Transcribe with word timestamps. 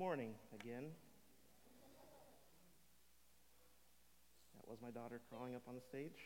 morning 0.00 0.32
again. 0.58 0.84
That 4.56 4.66
was 4.66 4.78
my 4.80 4.88
daughter 4.88 5.20
crawling 5.28 5.54
up 5.54 5.60
on 5.68 5.74
the 5.74 5.82
stage. 5.82 6.16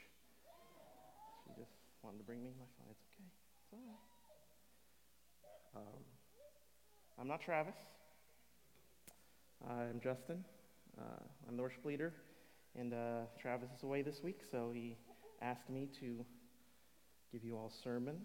She 1.42 1.60
just 1.60 1.72
wanted 2.00 2.18
to 2.18 2.22
bring 2.22 2.40
me 2.40 2.50
my 2.56 2.66
phone. 2.78 2.86
It's 2.92 3.02
okay. 3.02 3.26
It's 3.64 3.72
all 5.74 5.80
right. 5.82 5.88
Um, 5.88 6.04
I'm 7.20 7.26
not 7.26 7.40
Travis. 7.40 7.74
I'm 9.68 9.98
Justin. 10.00 10.44
Uh, 10.96 11.24
I'm 11.48 11.56
the 11.56 11.62
worship 11.62 11.84
leader. 11.84 12.12
And 12.78 12.94
uh, 12.94 13.22
Travis 13.42 13.70
is 13.76 13.82
away 13.82 14.02
this 14.02 14.22
week, 14.22 14.42
so 14.48 14.70
he 14.72 14.96
asked 15.42 15.68
me 15.68 15.88
to 15.98 16.24
give 17.32 17.42
you 17.42 17.56
all 17.56 17.72
sermon. 17.82 18.20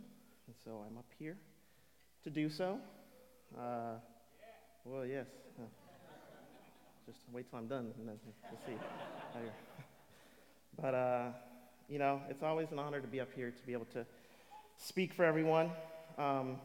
And 0.46 0.56
so 0.64 0.86
I'm 0.88 1.00
up 1.00 1.10
here 1.18 1.38
to 2.24 2.30
do 2.30 2.52
so. 2.52 2.78
Uh, 3.58 3.96
well, 4.86 5.06
yes. 5.06 5.28
Uh, 5.60 5.64
just 7.06 7.20
wait 7.34 7.50
till 7.50 7.60
I'm 7.60 7.68
done, 7.68 7.92
and 7.98 8.08
then 8.08 8.20
we'll 8.26 8.62
see. 8.66 8.80
but, 10.82 10.94
uh, 10.94 11.32
you 11.90 12.00
know, 12.00 12.22
it's 12.30 12.44
always 12.44 12.72
an 12.72 12.80
honor 12.80 13.02
to 13.02 13.08
be 13.08 13.20
up 13.20 13.30
here 13.36 13.52
to 13.52 13.66
be 13.66 13.74
able 13.74 13.88
to 13.94 14.06
speak 14.78 15.14
for 15.14 15.26
everyone. 15.26 15.72
Um, 16.18 16.58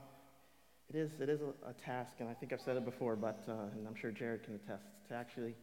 it 0.90 0.96
is, 0.96 1.10
it 1.20 1.28
is 1.28 1.40
a, 1.40 1.70
a, 1.70 1.72
task, 1.72 2.12
and 2.20 2.28
I 2.28 2.34
think 2.34 2.52
I've 2.52 2.60
said 2.60 2.76
it 2.76 2.84
before, 2.84 3.16
but, 3.16 3.42
uh, 3.48 3.52
and 3.74 3.86
I'm 3.86 3.94
sure 3.94 4.10
Jared 4.10 4.44
can 4.44 4.54
attest, 4.54 4.84
to 5.08 5.14
actually, 5.14 5.54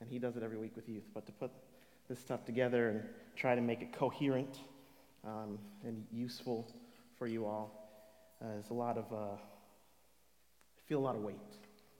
and 0.00 0.10
he 0.10 0.18
does 0.18 0.36
it 0.36 0.42
every 0.42 0.58
week 0.58 0.76
with 0.76 0.88
youth, 0.88 1.04
but 1.14 1.26
to 1.26 1.32
put 1.32 1.50
this 2.08 2.18
stuff 2.18 2.44
together 2.44 2.88
and 2.88 3.02
try 3.36 3.54
to 3.54 3.60
make 3.60 3.80
it 3.80 3.92
coherent 3.92 4.60
um, 5.24 5.58
and 5.82 6.04
useful 6.12 6.70
for 7.18 7.26
you 7.26 7.46
all 7.46 7.88
uh, 8.44 8.58
is 8.58 8.70
a 8.70 8.74
lot 8.74 8.98
of, 8.98 9.10
uh, 9.12 9.34
I 9.34 10.88
feel 10.88 10.98
a 10.98 11.00
lot 11.00 11.16
of 11.16 11.22
weight 11.22 11.36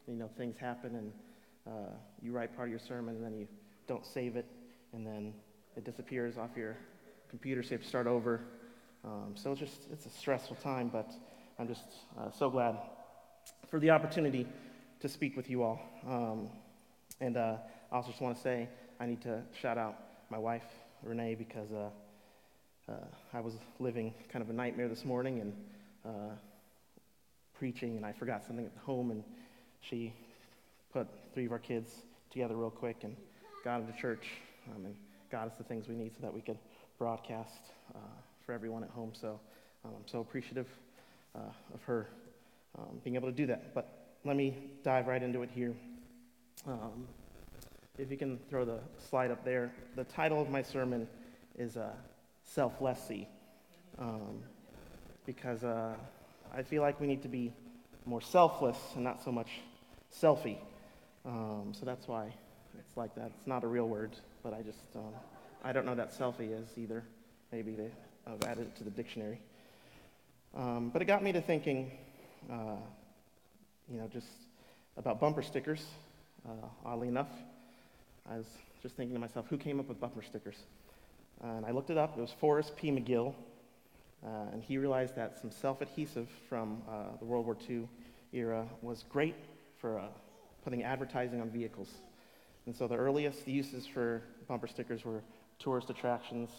you 0.06 0.14
know, 0.14 0.30
things 0.36 0.56
happen 0.58 0.94
and 0.94 1.12
uh, 1.66 1.90
you 2.22 2.32
write 2.32 2.54
part 2.54 2.68
of 2.68 2.70
your 2.70 2.80
sermon 2.80 3.16
and 3.16 3.24
then 3.24 3.36
you 3.36 3.48
don't 3.86 4.06
save 4.06 4.36
it 4.36 4.46
and 4.92 5.06
then 5.06 5.32
it 5.76 5.84
disappears 5.84 6.38
off 6.38 6.50
your 6.56 6.76
computer, 7.28 7.62
so 7.62 7.70
you 7.70 7.76
have 7.76 7.82
to 7.82 7.88
start 7.88 8.06
over. 8.06 8.40
Um, 9.04 9.34
so 9.34 9.52
it's 9.52 9.60
just, 9.60 9.82
it's 9.92 10.06
a 10.06 10.10
stressful 10.10 10.56
time, 10.56 10.88
but 10.88 11.12
I'm 11.58 11.68
just 11.68 11.84
uh, 12.18 12.30
so 12.30 12.50
glad 12.50 12.76
for 13.70 13.78
the 13.78 13.90
opportunity 13.90 14.46
to 15.00 15.08
speak 15.08 15.36
with 15.36 15.50
you 15.50 15.62
all. 15.62 15.80
Um, 16.08 16.48
and 17.20 17.36
uh, 17.36 17.56
I 17.90 17.96
also 17.96 18.10
just 18.10 18.20
want 18.20 18.36
to 18.36 18.42
say 18.42 18.68
I 18.98 19.06
need 19.06 19.20
to 19.22 19.42
shout 19.60 19.78
out 19.78 19.96
my 20.30 20.38
wife, 20.38 20.64
Renee, 21.02 21.34
because 21.34 21.70
uh, 21.72 21.88
uh, 22.90 22.94
I 23.32 23.40
was 23.40 23.54
living 23.78 24.14
kind 24.28 24.42
of 24.42 24.50
a 24.50 24.52
nightmare 24.52 24.88
this 24.88 25.04
morning 25.04 25.40
and 25.40 25.52
uh, 26.04 26.34
preaching, 27.58 27.96
and 27.96 28.06
I 28.06 28.12
forgot 28.12 28.44
something 28.44 28.66
at 28.66 28.72
home, 28.84 29.10
and 29.10 29.22
she 29.80 30.12
put 30.92 31.06
three 31.34 31.46
of 31.46 31.52
our 31.52 31.58
kids 31.58 31.90
together 32.30 32.56
real 32.56 32.70
quick 32.70 32.98
and 33.02 33.16
got 33.64 33.80
into 33.80 33.92
church 33.98 34.26
um, 34.74 34.84
and 34.84 34.94
got 35.30 35.46
us 35.46 35.54
the 35.58 35.64
things 35.64 35.88
we 35.88 35.94
need 35.94 36.14
so 36.14 36.20
that 36.22 36.32
we 36.32 36.40
could 36.40 36.58
broadcast 36.98 37.60
uh, 37.94 37.98
for 38.44 38.52
everyone 38.52 38.82
at 38.82 38.90
home. 38.90 39.12
So 39.12 39.38
um, 39.84 39.92
I'm 39.96 40.06
so 40.06 40.20
appreciative 40.20 40.68
uh, 41.34 41.40
of 41.74 41.82
her 41.84 42.08
um, 42.78 43.00
being 43.04 43.16
able 43.16 43.28
to 43.28 43.34
do 43.34 43.46
that. 43.46 43.74
But 43.74 44.16
let 44.24 44.36
me 44.36 44.56
dive 44.82 45.06
right 45.06 45.22
into 45.22 45.42
it 45.42 45.50
here. 45.54 45.74
Um, 46.66 47.06
if 47.98 48.10
you 48.10 48.16
can 48.16 48.38
throw 48.50 48.64
the 48.64 48.80
slide 49.08 49.30
up 49.30 49.44
there, 49.44 49.72
the 49.94 50.04
title 50.04 50.40
of 50.40 50.50
my 50.50 50.62
sermon 50.62 51.08
is 51.58 51.76
uh, 51.76 51.92
Selflessy. 52.54 53.26
Um, 53.98 54.42
because 55.24 55.64
uh, 55.64 55.94
I 56.54 56.62
feel 56.62 56.82
like 56.82 57.00
we 57.00 57.06
need 57.06 57.22
to 57.22 57.28
be 57.28 57.52
more 58.06 58.20
selfless 58.20 58.78
and 58.94 59.04
not 59.04 59.22
so 59.22 59.32
much 59.32 59.48
selfie. 60.14 60.58
Um, 61.24 61.72
so 61.78 61.84
that's 61.84 62.06
why 62.06 62.32
it's 62.78 62.96
like 62.96 63.14
that. 63.16 63.32
It's 63.36 63.46
not 63.46 63.64
a 63.64 63.66
real 63.66 63.88
word, 63.88 64.12
but 64.42 64.54
I 64.54 64.62
just, 64.62 64.78
um, 64.94 65.12
I 65.64 65.72
don't 65.72 65.84
know 65.84 65.94
that 65.96 66.16
selfie 66.16 66.52
is 66.58 66.68
either. 66.76 67.02
Maybe 67.52 67.72
they 67.72 67.90
have 68.26 68.42
added 68.44 68.68
it 68.68 68.76
to 68.76 68.84
the 68.84 68.90
dictionary. 68.90 69.40
Um, 70.56 70.90
but 70.90 71.02
it 71.02 71.06
got 71.06 71.22
me 71.22 71.32
to 71.32 71.40
thinking, 71.40 71.90
uh, 72.50 72.76
you 73.90 73.98
know, 73.98 74.08
just 74.12 74.28
about 74.96 75.20
bumper 75.20 75.42
stickers. 75.42 75.84
Uh, 76.48 76.52
oddly 76.84 77.08
enough, 77.08 77.28
I 78.30 78.36
was 78.36 78.46
just 78.82 78.96
thinking 78.96 79.14
to 79.14 79.20
myself, 79.20 79.46
who 79.50 79.58
came 79.58 79.80
up 79.80 79.88
with 79.88 80.00
bumper 80.00 80.22
stickers? 80.22 80.56
And 81.42 81.66
I 81.66 81.72
looked 81.72 81.90
it 81.90 81.98
up. 81.98 82.16
It 82.16 82.20
was 82.20 82.30
Forrest 82.30 82.76
P. 82.76 82.90
McGill. 82.90 83.34
Uh, 84.24 84.52
and 84.52 84.62
he 84.62 84.78
realized 84.78 85.14
that 85.16 85.38
some 85.38 85.50
self 85.50 85.80
adhesive 85.80 86.28
from 86.48 86.82
uh, 86.88 87.16
the 87.18 87.24
World 87.24 87.46
War 87.46 87.56
II 87.68 87.88
era 88.32 88.66
was 88.82 89.04
great 89.08 89.36
for 89.78 89.98
uh, 89.98 90.06
putting 90.64 90.82
advertising 90.82 91.40
on 91.40 91.50
vehicles. 91.50 91.88
And 92.66 92.74
so 92.74 92.88
the 92.88 92.96
earliest 92.96 93.46
uses 93.46 93.86
for 93.86 94.22
bumper 94.48 94.66
stickers 94.66 95.04
were 95.04 95.22
tourist 95.58 95.90
attractions, 95.90 96.50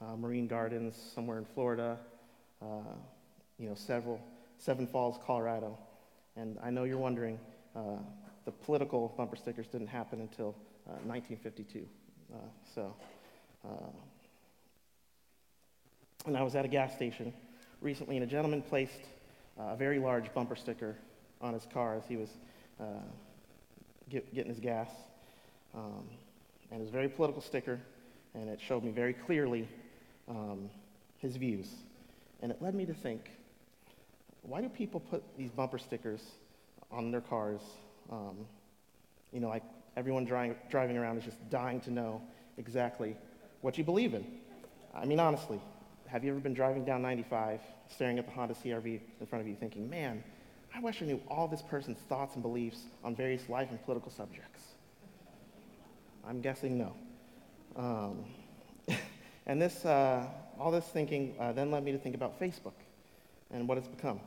uh, 0.00 0.16
marine 0.16 0.46
gardens 0.46 0.96
somewhere 1.14 1.38
in 1.38 1.44
Florida, 1.44 1.98
uh, 2.62 2.66
you 3.58 3.68
know, 3.68 3.74
several, 3.74 4.20
Seven 4.58 4.86
Falls, 4.86 5.18
Colorado. 5.24 5.78
And 6.36 6.58
I 6.62 6.70
know 6.70 6.84
you're 6.84 6.98
wondering, 6.98 7.38
uh, 7.74 7.96
the 8.44 8.52
political 8.52 9.12
bumper 9.16 9.36
stickers 9.36 9.66
didn't 9.66 9.88
happen 9.88 10.20
until 10.20 10.54
1952. 11.04 11.80
Uh, 12.32 12.36
uh, 12.36 12.40
so, 12.74 12.94
and 16.28 16.36
I 16.36 16.42
was 16.42 16.54
at 16.54 16.64
a 16.64 16.68
gas 16.68 16.94
station 16.94 17.32
recently, 17.80 18.16
and 18.16 18.24
a 18.24 18.26
gentleman 18.26 18.62
placed 18.62 19.00
a 19.58 19.74
very 19.74 19.98
large 19.98 20.32
bumper 20.34 20.56
sticker 20.56 20.96
on 21.40 21.54
his 21.54 21.66
car 21.72 21.96
as 21.96 22.04
he 22.06 22.16
was 22.16 22.28
uh, 22.80 22.84
get, 24.10 24.32
getting 24.34 24.50
his 24.50 24.60
gas. 24.60 24.90
Um, 25.74 26.04
and 26.70 26.80
it 26.80 26.80
was 26.80 26.90
a 26.90 26.92
very 26.92 27.08
political 27.08 27.40
sticker, 27.40 27.80
and 28.34 28.48
it 28.48 28.60
showed 28.60 28.84
me 28.84 28.90
very 28.90 29.14
clearly 29.14 29.66
um, 30.28 30.68
his 31.16 31.36
views. 31.36 31.68
And 32.42 32.52
it 32.52 32.60
led 32.60 32.74
me 32.74 32.84
to 32.86 32.94
think 32.94 33.30
why 34.42 34.60
do 34.60 34.68
people 34.68 35.00
put 35.00 35.22
these 35.36 35.50
bumper 35.50 35.78
stickers 35.78 36.22
on 36.90 37.10
their 37.10 37.20
cars? 37.20 37.60
Um, 38.10 38.36
you 39.32 39.40
know, 39.40 39.48
like 39.48 39.64
everyone 39.96 40.24
dri- 40.24 40.56
driving 40.70 40.96
around 40.96 41.18
is 41.18 41.24
just 41.24 41.50
dying 41.50 41.80
to 41.80 41.90
know 41.90 42.22
exactly 42.56 43.16
what 43.60 43.76
you 43.76 43.84
believe 43.84 44.14
in. 44.14 44.24
I 44.94 45.04
mean, 45.04 45.20
honestly, 45.20 45.60
have 46.08 46.24
you 46.24 46.30
ever 46.30 46.40
been 46.40 46.54
driving 46.54 46.84
down 46.84 47.02
95, 47.02 47.60
staring 47.88 48.18
at 48.18 48.24
the 48.24 48.32
Honda 48.32 48.54
CRV 48.54 49.00
in 49.20 49.26
front 49.26 49.42
of 49.42 49.48
you, 49.48 49.54
thinking, 49.54 49.90
man, 49.90 50.24
I 50.74 50.80
wish 50.80 51.02
I 51.02 51.04
knew 51.04 51.20
all 51.28 51.46
this 51.46 51.60
person's 51.60 51.98
thoughts 52.08 52.34
and 52.34 52.42
beliefs 52.42 52.80
on 53.04 53.14
various 53.14 53.48
life 53.48 53.68
and 53.70 53.82
political 53.84 54.10
subjects. 54.10 54.62
I'm 56.26 56.40
guessing 56.40 56.78
no. 56.78 56.94
Um, 57.76 58.24
and 59.46 59.60
this, 59.60 59.84
uh, 59.84 60.26
all 60.58 60.70
this 60.70 60.86
thinking 60.86 61.34
uh, 61.38 61.52
then 61.52 61.70
led 61.70 61.84
me 61.84 61.92
to 61.92 61.98
think 61.98 62.14
about 62.14 62.40
Facebook 62.40 62.72
and 63.50 63.68
what 63.68 63.76
it's 63.76 63.88
become. 63.88 64.20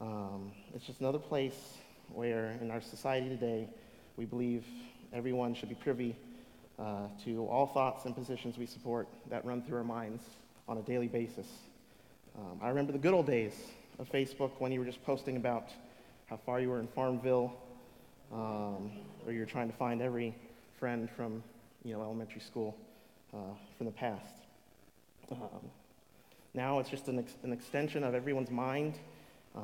Um, 0.00 0.50
it's 0.74 0.84
just 0.84 1.00
another 1.00 1.18
place 1.20 1.74
where, 2.12 2.58
in 2.60 2.70
our 2.70 2.80
society 2.80 3.28
today, 3.28 3.68
we 4.16 4.24
believe 4.24 4.64
everyone 5.12 5.54
should 5.54 5.68
be 5.68 5.76
privy 5.76 6.16
uh, 6.80 7.06
to 7.24 7.46
all 7.46 7.66
thoughts 7.66 8.06
and 8.06 8.14
positions 8.14 8.58
we 8.58 8.66
support 8.66 9.08
that 9.30 9.44
run 9.44 9.62
through 9.62 9.78
our 9.78 9.84
minds 9.84 10.24
on 10.68 10.78
a 10.78 10.82
daily 10.82 11.08
basis. 11.08 11.46
Um, 12.36 12.58
I 12.60 12.68
remember 12.68 12.92
the 12.92 12.98
good 12.98 13.14
old 13.14 13.26
days 13.26 13.54
of 13.98 14.10
Facebook 14.10 14.50
when 14.58 14.72
you 14.72 14.80
were 14.80 14.86
just 14.86 15.02
posting 15.04 15.36
about 15.36 15.70
how 16.26 16.36
far 16.36 16.60
you 16.60 16.68
were 16.68 16.80
in 16.80 16.88
Farmville, 16.88 17.52
um, 18.32 18.90
or 19.24 19.32
you're 19.32 19.46
trying 19.46 19.70
to 19.70 19.76
find 19.76 20.02
every 20.02 20.34
friend 20.78 21.08
from 21.16 21.42
you 21.84 21.94
know 21.94 22.02
elementary 22.02 22.40
school 22.40 22.76
uh, 23.32 23.38
from 23.76 23.86
the 23.86 23.92
past. 23.92 24.34
Um, 25.30 25.70
now 26.54 26.78
it's 26.78 26.90
just 26.90 27.08
an, 27.08 27.18
ex- 27.18 27.36
an, 27.42 27.52
extension 27.52 28.04
of 28.04 28.14
everyone's 28.14 28.50
mind 28.50 28.94
uh, 29.56 29.60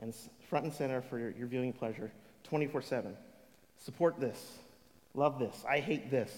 and 0.00 0.14
front 0.48 0.64
and 0.64 0.72
center 0.72 1.00
for 1.02 1.18
your, 1.18 1.30
your 1.30 1.46
viewing 1.46 1.72
pleasure 1.72 2.10
24 2.44 2.82
7. 2.82 3.16
Support 3.84 4.20
this. 4.20 4.58
Love 5.14 5.38
this. 5.38 5.64
I 5.68 5.78
hate 5.78 6.10
this. 6.10 6.32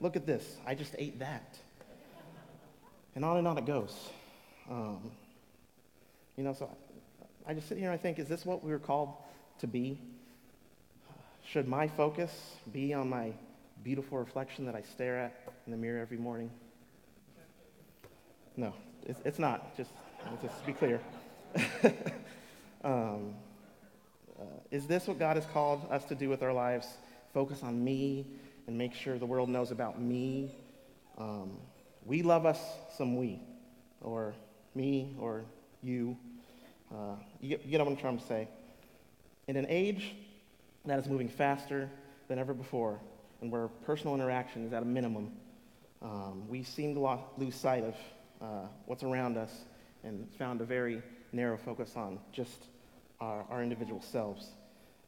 Look 0.00 0.16
at 0.16 0.26
this. 0.26 0.56
I 0.66 0.74
just 0.74 0.94
ate 0.98 1.18
that. 1.20 1.56
And 3.14 3.24
on 3.24 3.36
and 3.36 3.46
on 3.46 3.58
it 3.58 3.66
goes. 3.66 3.94
Um, 4.70 5.10
you 6.36 6.44
know, 6.44 6.54
so 6.54 6.70
I 7.46 7.54
just 7.54 7.68
sit 7.68 7.78
here 7.78 7.90
and 7.90 7.98
I 7.98 8.02
think, 8.02 8.18
is 8.18 8.28
this 8.28 8.46
what 8.46 8.64
we 8.64 8.70
were 8.70 8.78
called 8.78 9.14
to 9.60 9.66
be? 9.66 9.98
Should 11.44 11.68
my 11.68 11.88
focus 11.88 12.30
be 12.72 12.94
on 12.94 13.08
my 13.10 13.32
beautiful 13.84 14.18
reflection 14.18 14.64
that 14.66 14.74
I 14.74 14.82
stare 14.82 15.18
at 15.18 15.52
in 15.66 15.72
the 15.72 15.78
mirror 15.78 16.00
every 16.00 16.16
morning? 16.16 16.50
No, 18.56 18.72
it's, 19.06 19.20
it's 19.24 19.38
not. 19.38 19.76
Just, 19.76 19.90
just 20.40 20.64
be 20.64 20.72
clear. 20.72 21.00
um, 22.84 23.34
uh, 24.38 24.44
is 24.70 24.86
this 24.86 25.06
what 25.06 25.18
God 25.18 25.36
has 25.36 25.46
called 25.46 25.86
us 25.90 26.04
to 26.06 26.14
do 26.14 26.28
with 26.28 26.42
our 26.42 26.52
lives? 26.52 26.86
Focus 27.34 27.62
on 27.62 27.82
me 27.82 28.26
and 28.66 28.76
make 28.76 28.94
sure 28.94 29.18
the 29.18 29.26
world 29.26 29.48
knows 29.48 29.70
about 29.70 30.00
me. 30.00 30.54
Um, 31.18 31.58
we 32.04 32.22
love 32.22 32.46
us 32.46 32.60
some 32.96 33.16
we, 33.16 33.40
or 34.00 34.34
me, 34.74 35.14
or 35.18 35.44
you. 35.82 36.16
Uh, 36.92 37.16
you, 37.40 37.58
you 37.64 37.70
get 37.70 37.80
what 37.80 37.88
I'm 37.88 37.96
trying 37.96 38.18
to 38.18 38.26
say. 38.26 38.48
In 39.48 39.56
an 39.56 39.66
age 39.68 40.14
that 40.84 40.98
is 40.98 41.08
moving 41.08 41.28
faster 41.28 41.90
than 42.28 42.38
ever 42.38 42.54
before, 42.54 43.00
and 43.40 43.50
where 43.50 43.68
personal 43.68 44.14
interaction 44.14 44.66
is 44.66 44.72
at 44.72 44.82
a 44.82 44.86
minimum, 44.86 45.32
um, 46.00 46.48
we 46.48 46.62
seem 46.62 46.94
to 46.94 47.00
lo- 47.00 47.24
lose 47.38 47.54
sight 47.54 47.84
of 47.84 47.94
uh, 48.40 48.66
what's 48.86 49.02
around 49.02 49.36
us 49.36 49.52
and 50.04 50.28
found 50.38 50.60
a 50.60 50.64
very 50.64 51.02
narrow 51.32 51.56
focus 51.56 51.96
on 51.96 52.18
just 52.32 52.66
our, 53.20 53.44
our 53.50 53.62
individual 53.62 54.02
selves. 54.02 54.48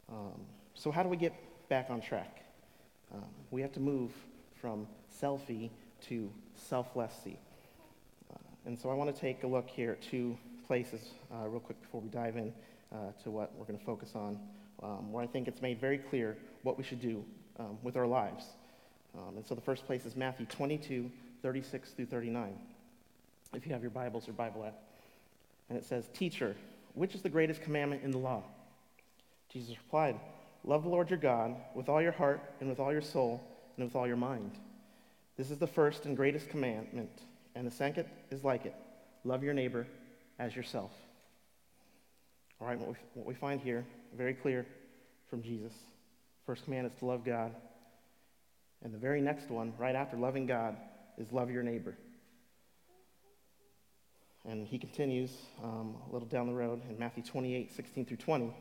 Um, 0.08 0.40
so, 0.74 0.90
how 0.90 1.02
do 1.02 1.08
we 1.08 1.16
get 1.16 1.34
back 1.68 1.86
on 1.90 2.00
track? 2.00 2.44
Um, 3.12 3.24
we 3.50 3.60
have 3.62 3.72
to 3.72 3.80
move 3.80 4.12
from 4.60 4.86
selfie 5.20 5.70
to 6.08 6.30
selflessy. 6.70 7.36
Uh, 8.32 8.38
and 8.66 8.78
so, 8.78 8.90
I 8.90 8.94
want 8.94 9.14
to 9.14 9.20
take 9.20 9.42
a 9.42 9.46
look 9.46 9.68
here 9.68 9.92
at 9.92 10.02
two 10.02 10.36
places 10.66 11.00
uh, 11.32 11.46
real 11.48 11.60
quick 11.60 11.80
before 11.80 12.00
we 12.00 12.08
dive 12.08 12.36
in 12.36 12.52
uh, 12.92 13.12
to 13.22 13.30
what 13.30 13.52
we're 13.56 13.66
going 13.66 13.78
to 13.78 13.84
focus 13.84 14.12
on, 14.14 14.38
um, 14.82 15.12
where 15.12 15.22
I 15.22 15.26
think 15.26 15.48
it's 15.48 15.62
made 15.62 15.80
very 15.80 15.98
clear 15.98 16.36
what 16.62 16.78
we 16.78 16.84
should 16.84 17.00
do 17.00 17.24
um, 17.58 17.78
with 17.82 17.96
our 17.96 18.06
lives. 18.06 18.44
Um, 19.16 19.36
and 19.36 19.46
so, 19.46 19.54
the 19.54 19.60
first 19.60 19.86
place 19.86 20.06
is 20.06 20.16
Matthew 20.16 20.46
22, 20.46 21.10
36 21.42 21.90
through 21.90 22.06
39. 22.06 22.54
If 23.54 23.66
you 23.66 23.72
have 23.72 23.82
your 23.82 23.90
Bibles 23.90 24.28
or 24.28 24.32
Bible 24.32 24.64
app. 24.64 24.74
And 25.68 25.78
it 25.78 25.84
says, 25.84 26.08
Teacher, 26.12 26.56
which 26.94 27.14
is 27.14 27.22
the 27.22 27.28
greatest 27.28 27.62
commandment 27.62 28.02
in 28.02 28.10
the 28.10 28.18
law? 28.18 28.42
Jesus 29.52 29.76
replied, 29.76 30.18
Love 30.64 30.82
the 30.82 30.88
Lord 30.88 31.10
your 31.10 31.18
God 31.18 31.54
with 31.74 31.88
all 31.88 32.02
your 32.02 32.12
heart 32.12 32.40
and 32.60 32.68
with 32.68 32.80
all 32.80 32.92
your 32.92 33.02
soul 33.02 33.42
and 33.76 33.84
with 33.84 33.94
all 33.94 34.06
your 34.06 34.16
mind. 34.16 34.52
This 35.36 35.50
is 35.50 35.58
the 35.58 35.66
first 35.66 36.06
and 36.06 36.16
greatest 36.16 36.48
commandment, 36.48 37.10
and 37.54 37.66
the 37.66 37.70
second 37.70 38.06
is 38.30 38.44
like 38.44 38.66
it 38.66 38.74
love 39.24 39.42
your 39.42 39.54
neighbor 39.54 39.86
as 40.38 40.54
yourself. 40.54 40.90
All 42.60 42.66
right, 42.66 42.78
what 42.78 42.90
we, 42.90 42.94
what 43.14 43.26
we 43.26 43.34
find 43.34 43.60
here, 43.60 43.84
very 44.16 44.34
clear 44.34 44.66
from 45.28 45.42
Jesus. 45.42 45.72
First 46.46 46.64
command 46.64 46.86
is 46.86 46.92
to 46.98 47.06
love 47.06 47.24
God. 47.24 47.52
And 48.82 48.92
the 48.92 48.98
very 48.98 49.20
next 49.20 49.50
one, 49.50 49.72
right 49.78 49.94
after 49.94 50.16
loving 50.16 50.46
God, 50.46 50.76
is 51.18 51.32
love 51.32 51.50
your 51.50 51.62
neighbor. 51.62 51.96
And 54.46 54.66
he 54.66 54.78
continues 54.78 55.30
um, 55.62 55.96
a 56.08 56.12
little 56.12 56.28
down 56.28 56.46
the 56.46 56.52
road 56.52 56.82
in 56.88 56.98
Matthew 56.98 57.22
28, 57.22 57.74
16 57.74 58.04
through 58.04 58.16
20. 58.18 58.54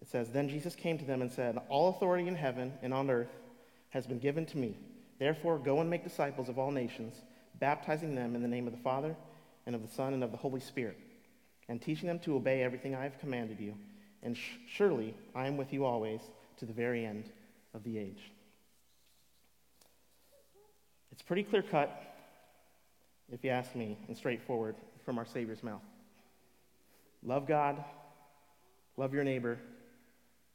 It 0.00 0.08
says, 0.08 0.30
Then 0.30 0.48
Jesus 0.48 0.76
came 0.76 0.98
to 0.98 1.04
them 1.04 1.20
and 1.20 1.30
said, 1.30 1.58
All 1.68 1.90
authority 1.90 2.28
in 2.28 2.36
heaven 2.36 2.72
and 2.80 2.94
on 2.94 3.10
earth 3.10 3.30
has 3.90 4.06
been 4.06 4.18
given 4.18 4.46
to 4.46 4.58
me. 4.58 4.76
Therefore, 5.22 5.56
go 5.56 5.80
and 5.80 5.88
make 5.88 6.02
disciples 6.02 6.48
of 6.48 6.58
all 6.58 6.72
nations, 6.72 7.14
baptizing 7.60 8.16
them 8.16 8.34
in 8.34 8.42
the 8.42 8.48
name 8.48 8.66
of 8.66 8.72
the 8.72 8.82
Father, 8.82 9.14
and 9.66 9.76
of 9.76 9.80
the 9.80 9.94
Son, 9.94 10.14
and 10.14 10.24
of 10.24 10.32
the 10.32 10.36
Holy 10.36 10.58
Spirit, 10.58 10.98
and 11.68 11.80
teaching 11.80 12.08
them 12.08 12.18
to 12.24 12.34
obey 12.34 12.60
everything 12.64 12.96
I 12.96 13.04
have 13.04 13.20
commanded 13.20 13.60
you. 13.60 13.76
And 14.24 14.36
sh- 14.36 14.56
surely 14.66 15.14
I 15.32 15.46
am 15.46 15.56
with 15.56 15.72
you 15.72 15.84
always 15.84 16.20
to 16.56 16.66
the 16.66 16.72
very 16.72 17.06
end 17.06 17.30
of 17.72 17.84
the 17.84 17.98
age. 17.98 18.32
It's 21.12 21.22
pretty 21.22 21.44
clear 21.44 21.62
cut 21.62 22.02
if 23.30 23.44
you 23.44 23.50
ask 23.50 23.76
me, 23.76 23.98
and 24.08 24.16
straightforward 24.16 24.74
from 25.04 25.18
our 25.18 25.24
Savior's 25.24 25.62
mouth. 25.62 25.84
Love 27.22 27.46
God, 27.46 27.76
love 28.96 29.14
your 29.14 29.22
neighbor, 29.22 29.60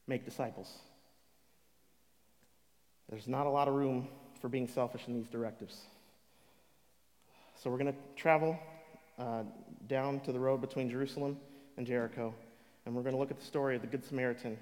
make 0.08 0.25
disciples. 0.25 0.69
There's 3.10 3.30
not 3.30 3.48
a 3.48 3.50
lot 3.50 3.69
of 3.69 3.74
room 3.74 4.10
for 4.38 4.50
being 4.50 4.68
selfish 4.68 5.01
in 5.07 5.13
these 5.13 5.28
directives. 5.28 5.78
So 7.62 7.69
we're 7.69 7.78
going 7.78 7.94
to 7.94 8.00
travel 8.16 8.57
uh, 9.18 9.44
down 9.88 10.19
to 10.22 10.31
the 10.31 10.39
road 10.39 10.62
between 10.62 10.89
Jerusalem 10.89 11.38
and 11.78 11.86
Jericho, 11.86 12.34
and 12.86 12.95
we're 12.95 13.04
going 13.04 13.16
to 13.16 13.19
look 13.19 13.31
at 13.31 13.39
the 13.39 13.45
story 13.45 13.75
of 13.75 13.81
the 13.81 13.88
Good 13.88 14.06
Samaritan 14.06 14.57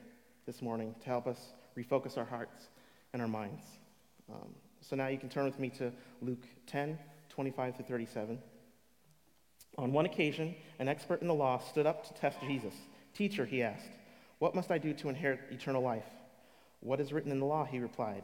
this 0.46 0.62
morning 0.62 0.96
to 1.02 1.10
help 1.10 1.28
us 1.28 1.40
refocus 1.78 2.18
our 2.18 2.26
hearts 2.26 2.70
and 3.14 3.22
our 3.22 3.28
minds. 3.28 3.64
Um, 4.32 4.50
so 4.82 4.96
now 4.96 5.08
you 5.08 5.18
can 5.18 5.30
turn 5.30 5.46
with 5.46 5.60
me 5.60 5.70
to 5.72 5.92
Luke 6.22 6.46
10. 6.68 6.98
25 7.36 7.78
to 7.78 7.84
37. 7.84 8.40
On 9.78 9.92
one 9.92 10.06
occasion, 10.06 10.56
an 10.80 10.88
expert 10.88 11.22
in 11.22 11.28
the 11.28 11.34
law 11.34 11.60
stood 11.60 11.86
up 11.86 12.08
to 12.08 12.14
test 12.14 12.40
Jesus. 12.42 12.74
Teacher, 13.14 13.46
he 13.46 13.62
asked, 13.62 13.90
what 14.40 14.56
must 14.56 14.72
I 14.72 14.78
do 14.78 14.94
to 14.94 15.10
inherit 15.10 15.42
eternal 15.52 15.82
life? 15.82 16.06
What 16.80 17.02
is 17.02 17.12
written 17.12 17.32
in 17.32 17.40
the 17.40 17.46
law? 17.46 17.66
He 17.66 17.80
replied. 17.80 18.24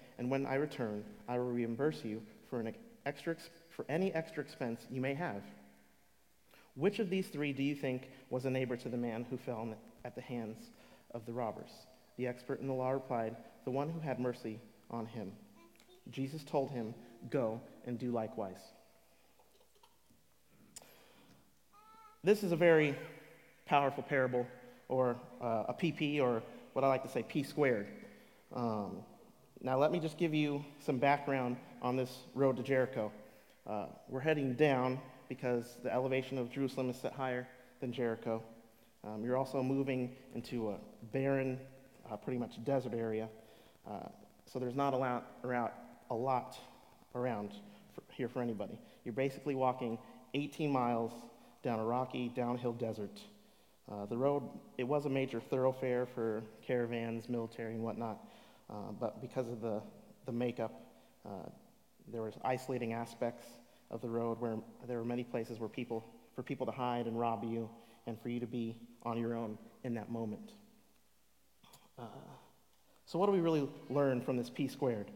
and 0.17 0.29
when 0.29 0.45
I 0.45 0.55
return, 0.55 1.03
I 1.27 1.37
will 1.37 1.51
reimburse 1.51 2.03
you 2.03 2.21
for, 2.49 2.59
an 2.59 2.73
extra, 3.05 3.35
for 3.69 3.85
any 3.89 4.13
extra 4.13 4.43
expense 4.43 4.85
you 4.89 5.01
may 5.01 5.13
have. 5.13 5.41
Which 6.75 6.99
of 6.99 7.09
these 7.09 7.27
three 7.27 7.53
do 7.53 7.63
you 7.63 7.75
think 7.75 8.09
was 8.29 8.45
a 8.45 8.49
neighbor 8.49 8.77
to 8.77 8.89
the 8.89 8.97
man 8.97 9.25
who 9.29 9.37
fell 9.37 9.75
at 10.05 10.15
the 10.15 10.21
hands 10.21 10.57
of 11.13 11.25
the 11.25 11.33
robbers? 11.33 11.71
The 12.17 12.27
expert 12.27 12.61
in 12.61 12.67
the 12.67 12.73
law 12.73 12.91
replied, 12.91 13.35
The 13.65 13.71
one 13.71 13.89
who 13.89 13.99
had 13.99 14.19
mercy 14.19 14.59
on 14.89 15.05
him. 15.05 15.31
Jesus 16.09 16.43
told 16.43 16.71
him, 16.71 16.93
Go 17.29 17.59
and 17.85 17.99
do 17.99 18.11
likewise. 18.11 18.59
This 22.23 22.43
is 22.43 22.51
a 22.51 22.55
very 22.55 22.95
powerful 23.65 24.03
parable, 24.03 24.45
or 24.89 25.15
uh, 25.41 25.63
a 25.69 25.73
PP, 25.73 26.21
or 26.21 26.43
what 26.73 26.85
I 26.85 26.87
like 26.87 27.03
to 27.03 27.09
say, 27.09 27.23
P 27.23 27.41
squared. 27.43 27.87
Um, 28.53 28.97
now, 29.63 29.77
let 29.77 29.91
me 29.91 29.99
just 29.99 30.17
give 30.17 30.33
you 30.33 30.65
some 30.79 30.97
background 30.97 31.55
on 31.83 31.95
this 31.95 32.11
road 32.33 32.57
to 32.57 32.63
Jericho. 32.63 33.11
Uh, 33.67 33.85
we're 34.09 34.19
heading 34.19 34.55
down 34.55 34.99
because 35.29 35.77
the 35.83 35.93
elevation 35.93 36.39
of 36.39 36.51
Jerusalem 36.51 36.89
is 36.89 36.95
set 36.95 37.13
higher 37.13 37.47
than 37.79 37.93
Jericho. 37.93 38.41
Um, 39.03 39.23
you're 39.23 39.37
also 39.37 39.61
moving 39.61 40.15
into 40.33 40.71
a 40.71 40.77
barren, 41.13 41.59
uh, 42.11 42.17
pretty 42.17 42.39
much 42.39 42.63
desert 42.63 42.95
area. 42.95 43.29
Uh, 43.87 44.07
so 44.51 44.57
there's 44.57 44.75
not 44.75 44.95
a 44.95 44.97
lot, 44.97 45.27
a 46.09 46.15
lot 46.15 46.57
around 47.13 47.51
for, 47.93 48.01
here 48.11 48.27
for 48.27 48.41
anybody. 48.41 48.79
You're 49.05 49.13
basically 49.13 49.53
walking 49.53 49.99
18 50.33 50.71
miles 50.71 51.11
down 51.61 51.79
a 51.79 51.85
rocky 51.85 52.31
downhill 52.35 52.73
desert. 52.73 53.21
Uh, 53.91 54.07
the 54.07 54.17
road, 54.17 54.41
it 54.79 54.85
was 54.85 55.05
a 55.05 55.09
major 55.09 55.39
thoroughfare 55.39 56.07
for 56.07 56.41
caravans, 56.65 57.29
military, 57.29 57.73
and 57.73 57.83
whatnot, 57.83 58.25
uh, 58.71 58.91
but 58.99 59.21
because 59.21 59.49
of 59.49 59.61
the, 59.61 59.81
the 60.25 60.31
makeup, 60.31 60.71
uh, 61.25 61.49
there 62.11 62.21
was 62.21 62.33
isolating 62.43 62.93
aspects 62.93 63.45
of 63.89 64.01
the 64.01 64.09
road 64.09 64.39
where 64.39 64.57
there 64.87 64.97
were 64.97 65.05
many 65.05 65.23
places 65.23 65.59
where 65.59 65.69
people, 65.69 66.05
for 66.35 66.43
people 66.43 66.65
to 66.65 66.71
hide 66.71 67.07
and 67.07 67.19
rob 67.19 67.43
you, 67.43 67.69
and 68.07 68.19
for 68.21 68.29
you 68.29 68.39
to 68.39 68.47
be 68.47 68.75
on 69.03 69.17
your 69.17 69.35
own 69.35 69.57
in 69.83 69.93
that 69.93 70.09
moment. 70.09 70.53
Uh, 71.99 72.05
so, 73.05 73.19
what 73.19 73.25
do 73.25 73.33
we 73.33 73.41
really 73.41 73.67
learn 73.89 74.21
from 74.21 74.37
this 74.37 74.49
P 74.49 74.67
squared? 74.67 75.11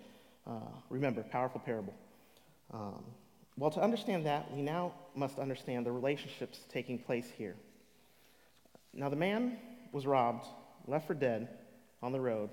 Uh, 0.46 0.60
remember, 0.90 1.24
powerful 1.24 1.62
parable. 1.62 1.94
Um, 2.74 3.04
well, 3.58 3.72
to 3.72 3.82
understand 3.82 4.26
that, 4.26 4.54
we 4.54 4.62
now 4.62 4.94
must 5.16 5.40
understand 5.40 5.86
the 5.86 5.92
relationships 5.92 6.60
taking 6.70 7.00
place 7.00 7.28
here. 7.38 7.56
Now, 8.94 9.10
the 9.10 9.16
man 9.16 9.58
was 9.94 10.06
robbed, 10.06 10.46
left 10.88 11.08
for 11.08 11.14
dead 11.14 11.48
on 12.04 12.12
the 12.12 12.20
road. 12.20 12.50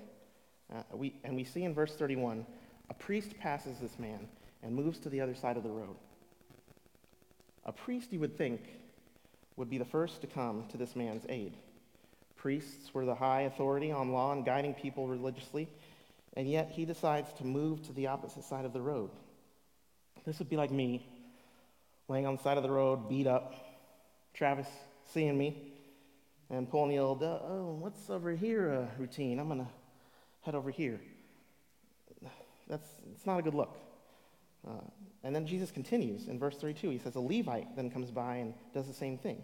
Uh, 0.71 0.81
we, 0.93 1.13
and 1.23 1.35
we 1.35 1.43
see 1.43 1.63
in 1.63 1.73
verse 1.73 1.95
31 1.95 2.45
a 2.89 2.93
priest 2.93 3.37
passes 3.39 3.79
this 3.79 3.97
man 3.97 4.27
and 4.61 4.75
moves 4.75 4.99
to 4.99 5.09
the 5.09 5.21
other 5.21 5.35
side 5.35 5.57
of 5.57 5.63
the 5.63 5.69
road. 5.69 5.95
A 7.65 7.71
priest, 7.71 8.11
you 8.11 8.19
would 8.19 8.37
think, 8.37 8.61
would 9.55 9.69
be 9.69 9.77
the 9.77 9.85
first 9.85 10.21
to 10.21 10.27
come 10.27 10.65
to 10.69 10.77
this 10.77 10.95
man's 10.95 11.25
aid. 11.29 11.55
Priests 12.35 12.93
were 12.93 13.05
the 13.05 13.15
high 13.15 13.41
authority 13.41 13.91
on 13.91 14.11
law 14.11 14.33
and 14.33 14.45
guiding 14.45 14.73
people 14.73 15.07
religiously, 15.07 15.69
And 16.35 16.49
yet 16.49 16.71
he 16.71 16.85
decides 16.85 17.31
to 17.33 17.45
move 17.45 17.83
to 17.83 17.93
the 17.93 18.07
opposite 18.07 18.43
side 18.43 18.65
of 18.65 18.73
the 18.73 18.81
road. 18.81 19.11
This 20.25 20.39
would 20.39 20.49
be 20.49 20.57
like 20.57 20.71
me 20.71 21.05
laying 22.07 22.25
on 22.25 22.35
the 22.35 22.41
side 22.41 22.57
of 22.57 22.63
the 22.63 22.71
road, 22.71 23.07
beat 23.07 23.27
up, 23.27 23.53
Travis 24.33 24.67
seeing 25.13 25.37
me, 25.37 25.73
and 26.49 26.69
pulling 26.69 26.89
the 26.89 26.99
old, 26.99 27.23
uh, 27.23 27.39
oh, 27.43 27.77
what's 27.79 28.09
over 28.09 28.31
here 28.31 28.71
uh, 28.71 28.99
routine? 28.99 29.39
I'm 29.39 29.47
going 29.47 29.59
to 29.59 29.67
head 30.43 30.55
over 30.55 30.69
here. 30.69 30.99
That's 32.67 32.87
it's 33.11 33.25
not 33.25 33.39
a 33.39 33.41
good 33.41 33.53
look. 33.53 33.77
Uh, 34.67 34.71
and 35.23 35.35
then 35.35 35.45
Jesus 35.45 35.71
continues 35.71 36.27
in 36.27 36.39
verse 36.39 36.57
32. 36.57 36.89
He 36.89 36.97
says, 36.97 37.15
A 37.15 37.19
Levite 37.19 37.75
then 37.75 37.89
comes 37.89 38.11
by 38.11 38.37
and 38.37 38.53
does 38.73 38.87
the 38.87 38.93
same 38.93 39.17
thing. 39.17 39.43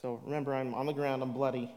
So 0.00 0.20
remember, 0.24 0.54
I'm 0.54 0.74
on 0.74 0.86
the 0.86 0.92
ground, 0.92 1.22
I'm 1.22 1.32
bloody 1.32 1.72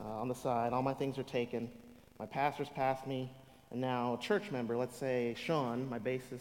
uh, 0.00 0.04
on 0.04 0.28
the 0.28 0.34
side, 0.34 0.72
all 0.72 0.82
my 0.82 0.94
things 0.94 1.18
are 1.18 1.24
taken. 1.24 1.70
My 2.18 2.26
pastor's 2.26 2.68
passed 2.70 3.06
me, 3.06 3.30
and 3.70 3.80
now 3.80 4.14
a 4.14 4.22
church 4.22 4.50
member, 4.50 4.76
let's 4.76 4.96
say 4.96 5.36
Sean, 5.38 5.88
my 5.88 5.98
bassist 5.98 6.40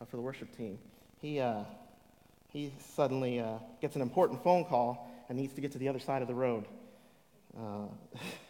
uh, 0.00 0.04
for 0.04 0.16
the 0.16 0.22
worship 0.22 0.56
team, 0.56 0.78
he, 1.20 1.40
uh, 1.40 1.62
he 2.52 2.72
suddenly 2.94 3.40
uh, 3.40 3.58
gets 3.80 3.94
an 3.96 4.02
important 4.02 4.42
phone 4.42 4.64
call 4.64 5.08
and 5.28 5.38
needs 5.38 5.54
to 5.54 5.60
get 5.60 5.72
to 5.72 5.78
the 5.78 5.88
other 5.88 6.00
side 6.00 6.22
of 6.22 6.28
the 6.28 6.34
road. 6.34 6.64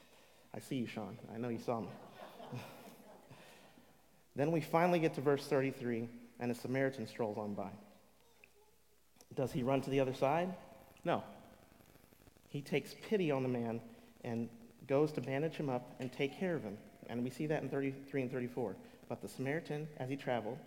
I 0.55 0.61
see 0.61 0.77
you, 0.77 0.87
Sean. 0.87 1.19
I 1.35 1.39
know 1.39 1.49
you 1.49 1.59
saw 1.59 1.81
me. 1.81 1.89
then 4.37 4.51
we 4.51 4.61
finally 4.61 4.99
get 4.99 5.15
to 5.15 5.21
verse 5.21 5.47
33, 5.47 6.09
and 6.41 6.51
a 6.51 6.55
Samaritan 6.55 7.07
strolls 7.07 7.39
on 7.39 7.55
by. 7.55 7.71
Does 9.35 9.53
he 9.53 9.63
run 9.63 9.81
to 9.83 9.91
the 9.91 10.01
other 10.01 10.15
side? 10.15 10.55
No. 11.05 11.23
He 12.49 12.63
takes 12.63 12.95
pity 13.09 13.31
on 13.31 13.43
the 13.43 13.49
man 13.49 13.81
and 14.25 14.49
goes 14.87 15.13
to 15.13 15.21
bandage 15.21 15.55
him 15.55 15.69
up 15.69 15.95
and 16.01 16.13
take 16.13 16.39
care 16.39 16.55
of 16.55 16.63
him. 16.63 16.79
And 17.09 17.23
we 17.23 17.31
see 17.31 17.47
that 17.47 17.63
in 17.63 17.69
33 17.69 18.23
and 18.23 18.33
34. 18.33 18.75
But 19.09 19.23
the 19.23 19.29
Samaritan, 19.29 19.87
as 19.99 20.09
he 20.09 20.17
traveled, 20.17 20.59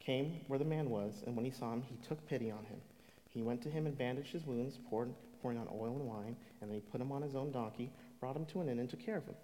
came 0.00 0.40
where 0.46 0.58
the 0.58 0.64
man 0.64 0.90
was, 0.90 1.22
and 1.26 1.36
when 1.36 1.44
he 1.44 1.50
saw 1.50 1.72
him, 1.72 1.82
he 1.82 1.96
took 2.06 2.24
pity 2.28 2.50
on 2.50 2.64
him. 2.64 2.80
He 3.28 3.42
went 3.42 3.62
to 3.62 3.70
him 3.70 3.86
and 3.86 3.96
bandaged 3.96 4.32
his 4.32 4.46
wounds, 4.46 4.78
poured, 4.88 5.12
pouring 5.42 5.58
on 5.58 5.68
oil 5.72 5.96
and 5.96 6.06
wine, 6.06 6.36
and 6.60 6.70
then 6.70 6.74
he 6.74 6.80
put 6.80 7.00
him 7.00 7.12
on 7.12 7.22
his 7.22 7.34
own 7.34 7.52
donkey, 7.52 7.90
brought 8.20 8.36
him 8.36 8.46
to 8.46 8.60
an 8.60 8.68
inn, 8.68 8.78
and 8.78 8.88
took 8.88 9.04
care 9.04 9.16
of 9.16 9.24
him. 9.24 9.34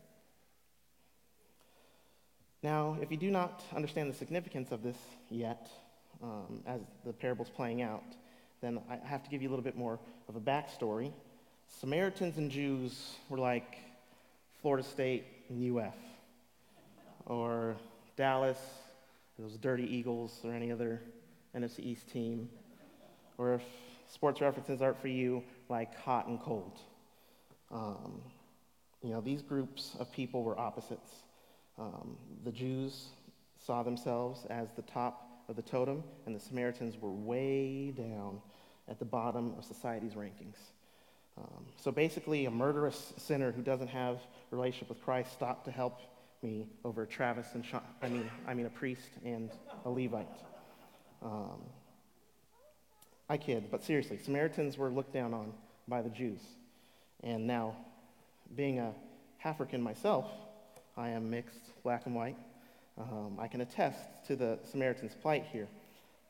Now, 2.62 2.96
if 3.02 3.10
you 3.10 3.16
do 3.16 3.30
not 3.30 3.62
understand 3.76 4.10
the 4.10 4.14
significance 4.14 4.72
of 4.72 4.82
this 4.82 4.96
yet, 5.30 5.68
um, 6.22 6.62
as 6.66 6.80
the 7.04 7.12
parable's 7.12 7.50
playing 7.50 7.82
out, 7.82 8.04
then 8.62 8.80
I 8.88 8.96
have 9.06 9.22
to 9.22 9.30
give 9.30 9.42
you 9.42 9.48
a 9.48 9.50
little 9.50 9.64
bit 9.64 9.76
more 9.76 9.98
of 10.28 10.36
a 10.36 10.40
backstory. 10.40 11.12
Samaritans 11.80 12.38
and 12.38 12.50
Jews 12.50 13.16
were 13.28 13.38
like 13.38 13.76
Florida 14.62 14.82
State 14.82 15.24
and 15.50 15.78
UF, 15.78 15.94
or 17.26 17.76
Dallas, 18.16 18.58
those 19.38 19.58
Dirty 19.58 19.84
Eagles, 19.84 20.40
or 20.42 20.54
any 20.54 20.72
other 20.72 21.02
NFC 21.54 21.80
East 21.80 22.10
team, 22.10 22.48
or 23.36 23.54
if 23.54 23.62
sports 24.08 24.40
references 24.40 24.80
aren't 24.80 25.00
for 25.02 25.08
you, 25.08 25.42
like 25.68 25.94
hot 25.96 26.28
and 26.28 26.40
cold. 26.40 26.78
Um, 27.70 28.22
you 29.04 29.10
know, 29.10 29.20
these 29.20 29.42
groups 29.42 29.94
of 30.00 30.10
people 30.10 30.42
were 30.42 30.58
opposites. 30.58 31.12
Um, 31.78 32.16
the 32.42 32.50
Jews 32.50 33.08
saw 33.58 33.82
themselves 33.82 34.46
as 34.48 34.72
the 34.72 34.82
top 34.82 35.42
of 35.48 35.56
the 35.56 35.62
totem, 35.62 36.02
and 36.24 36.34
the 36.34 36.40
Samaritans 36.40 36.96
were 36.98 37.12
way 37.12 37.90
down 37.90 38.40
at 38.88 38.98
the 38.98 39.04
bottom 39.04 39.54
of 39.58 39.64
society's 39.64 40.14
rankings. 40.14 40.56
Um, 41.36 41.66
so 41.76 41.92
basically, 41.92 42.46
a 42.46 42.50
murderous 42.50 43.12
sinner 43.18 43.52
who 43.52 43.60
doesn't 43.60 43.88
have 43.88 44.16
a 44.50 44.56
relationship 44.56 44.88
with 44.88 45.02
Christ 45.02 45.32
stopped 45.32 45.66
to 45.66 45.70
help 45.70 46.00
me 46.42 46.66
over 46.82 47.04
Travis 47.04 47.48
and 47.54 47.64
Sean, 47.64 47.82
I 48.02 48.08
mean, 48.08 48.30
I 48.46 48.54
mean 48.54 48.66
a 48.66 48.70
priest 48.70 49.10
and 49.22 49.50
a 49.84 49.90
Levite. 49.90 50.28
Um, 51.22 51.60
I 53.28 53.36
kid, 53.36 53.64
but 53.70 53.84
seriously, 53.84 54.18
Samaritans 54.18 54.78
were 54.78 54.90
looked 54.90 55.12
down 55.12 55.34
on 55.34 55.52
by 55.88 56.00
the 56.00 56.10
Jews. 56.10 56.40
And 57.22 57.46
now, 57.46 57.74
being 58.56 58.78
a 58.78 58.92
African 59.44 59.82
myself, 59.82 60.26
I 60.96 61.10
am 61.10 61.28
mixed, 61.28 61.82
black 61.82 62.06
and 62.06 62.14
white. 62.14 62.36
Um, 62.96 63.36
I 63.38 63.48
can 63.48 63.60
attest 63.60 63.98
to 64.26 64.36
the 64.36 64.58
Samaritans' 64.70 65.14
plight 65.20 65.44
here. 65.52 65.68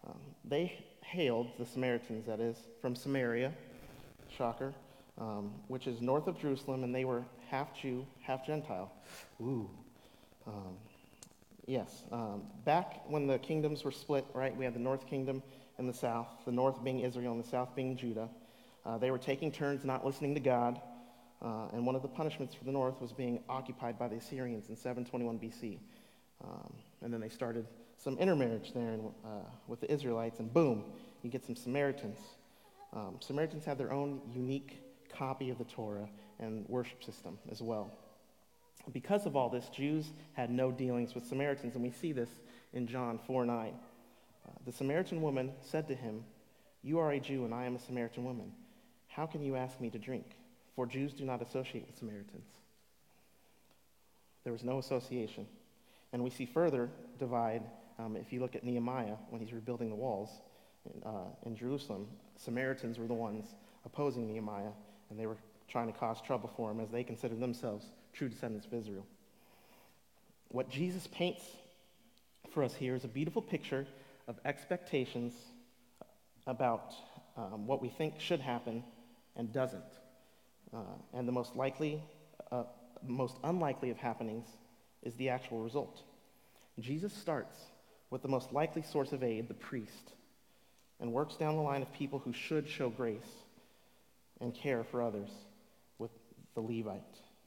Um, 0.06 0.18
they 0.44 0.73
hailed, 1.02 1.49
the 1.59 1.66
Samaritans 1.66 2.26
that 2.26 2.40
is, 2.40 2.56
from 2.80 2.97
Samaria, 2.97 3.52
shocker, 4.37 4.73
um, 5.18 5.52
which 5.68 5.87
is 5.87 6.00
north 6.00 6.26
of 6.26 6.40
Jerusalem, 6.40 6.83
and 6.83 6.94
they 6.94 7.04
were 7.04 7.25
half 7.50 7.78
Jew, 7.80 8.06
half 8.23 8.44
Gentile. 8.44 8.90
Ooh. 9.40 9.68
Um, 10.47 10.76
yes. 11.66 12.04
Um, 12.11 12.42
back 12.64 13.02
when 13.09 13.26
the 13.26 13.38
kingdoms 13.38 13.85
were 13.85 13.92
split, 13.92 14.26
right, 14.35 14.56
we 14.56 14.64
had 14.64 14.75
the 14.75 14.80
north 14.80 15.06
kingdom 15.06 15.42
and 15.78 15.88
the 15.88 15.94
south, 15.94 16.28
the 16.44 16.52
north 16.52 16.83
being 16.83 17.00
Israel 17.00 17.33
and 17.33 17.42
the 17.42 17.49
south 17.49 17.75
being 17.76 17.97
Judah. 17.97 18.28
Uh, 18.85 18.99
they 18.99 19.11
were 19.11 19.18
taking 19.18 19.50
turns 19.50 19.85
not 19.85 20.04
listening 20.04 20.35
to 20.35 20.40
God, 20.40 20.80
uh, 21.44 21.68
and 21.74 21.84
one 21.84 21.94
of 21.94 22.02
the 22.02 22.08
punishments 22.08 22.54
for 22.54 22.64
the 22.64 22.72
north 22.72 23.00
was 23.00 23.12
being 23.12 23.38
occupied 23.48 23.98
by 23.98 24.08
the 24.08 24.16
Assyrians 24.16 24.70
in 24.70 24.76
721 24.76 25.38
BC. 25.38 25.78
Um, 26.42 26.72
and 27.02 27.12
then 27.12 27.20
they 27.20 27.28
started 27.28 27.66
some 27.98 28.18
intermarriage 28.18 28.72
there 28.72 28.92
in, 28.92 29.10
uh, 29.24 29.28
with 29.68 29.80
the 29.80 29.90
Israelites, 29.92 30.40
and 30.40 30.52
boom, 30.52 30.84
you 31.22 31.30
get 31.30 31.44
some 31.44 31.54
Samaritans. 31.54 32.18
Um, 32.94 33.16
Samaritans 33.20 33.64
have 33.66 33.76
their 33.76 33.92
own 33.92 34.20
unique 34.32 34.78
copy 35.12 35.50
of 35.50 35.58
the 35.58 35.64
Torah 35.64 36.08
and 36.38 36.66
worship 36.68 37.04
system 37.04 37.38
as 37.50 37.60
well. 37.60 37.92
Because 38.92 39.26
of 39.26 39.36
all 39.36 39.48
this, 39.48 39.68
Jews 39.68 40.12
had 40.32 40.50
no 40.50 40.70
dealings 40.70 41.14
with 41.14 41.26
Samaritans, 41.26 41.74
and 41.74 41.84
we 41.84 41.90
see 41.90 42.12
this 42.12 42.30
in 42.72 42.86
John 42.86 43.18
4 43.26 43.44
9. 43.44 43.68
Uh, 44.46 44.50
the 44.64 44.72
Samaritan 44.72 45.22
woman 45.22 45.52
said 45.60 45.88
to 45.88 45.94
him, 45.94 46.24
You 46.82 46.98
are 46.98 47.12
a 47.12 47.20
Jew, 47.20 47.44
and 47.44 47.54
I 47.54 47.64
am 47.64 47.76
a 47.76 47.78
Samaritan 47.78 48.24
woman. 48.24 48.52
How 49.08 49.26
can 49.26 49.42
you 49.42 49.56
ask 49.56 49.80
me 49.80 49.90
to 49.90 49.98
drink? 49.98 50.36
For 50.75 50.87
Jews 50.87 51.12
do 51.12 51.25
not 51.25 51.40
associate 51.40 51.87
with 51.87 51.97
Samaritans. 51.99 52.47
There 54.43 54.52
was 54.52 54.64
no 54.64 54.78
association. 54.78 55.47
And 56.12 56.23
we 56.23 56.31
see 56.31 56.47
further 56.47 56.90
divide 57.19 57.62
um, 57.99 58.16
if 58.16 58.33
you 58.33 58.40
look 58.40 58.54
at 58.54 58.64
Nehemiah 58.64 59.16
when 59.31 59.40
he's 59.40 59.52
rebuilding 59.52 59.88
the 59.88 59.95
walls 59.97 60.31
in, 60.93 61.02
uh, 61.02 61.25
in 61.45 61.57
Jerusalem. 61.57 62.07
Samaritans 62.37 62.99
were 62.99 63.07
the 63.07 63.14
ones 63.14 63.47
opposing 63.85 64.26
Nehemiah, 64.26 64.73
and 65.11 65.19
they 65.19 65.26
were 65.26 65.37
trying 65.69 65.93
to 65.93 65.99
cause 65.99 66.21
trouble 66.21 66.50
for 66.57 66.71
him 66.71 66.81
as 66.81 66.90
they 66.90 67.02
considered 67.02 67.40
themselves 67.40 67.87
true 68.12 68.28
descendants 68.28 68.66
of 68.66 68.75
Israel. 68.75 69.07
What 70.49 70.69
Jesus 70.69 71.07
paints 71.09 71.45
for 72.52 72.62
us 72.62 72.75
here 72.75 72.95
is 72.95 73.04
a 73.04 73.09
beautiful 73.09 73.43
picture 73.43 73.87
of 74.28 74.38
expectations 74.45 75.35
about 76.47 76.95
um, 77.37 77.66
what 77.66 77.83
we 77.83 77.88
think 77.88 78.21
should 78.21 78.40
happen 78.40 78.85
and 79.37 79.52
doesn't. 79.52 79.83
Uh, 80.75 80.78
and 81.12 81.28
the 81.28 81.33
most 81.33 81.54
likely, 81.54 82.02
uh, 82.50 82.64
most 83.07 83.37
unlikely 83.45 83.90
of 83.90 83.97
happenings 83.97 84.47
is 85.02 85.14
the 85.14 85.28
actual 85.28 85.61
result. 85.61 86.02
Jesus 86.81 87.12
starts 87.12 87.57
with 88.11 88.23
the 88.23 88.28
most 88.28 88.52
likely 88.52 88.83
source 88.83 89.12
of 89.12 89.23
aid, 89.23 89.49
the 89.49 89.54
priest, 89.54 90.12
and 91.00 91.12
works 91.12 91.37
down 91.37 91.57
the 91.57 91.62
line 91.62 91.83
of 91.83 91.93
people 91.93 92.19
who 92.19 92.33
should 92.33 92.69
show 92.69 92.88
grace 92.88 93.45
and 94.40 94.54
care 94.54 94.83
for 94.83 95.02
others 95.02 95.31
with 95.99 96.11
the 96.54 96.61
Levite. 96.61 97.02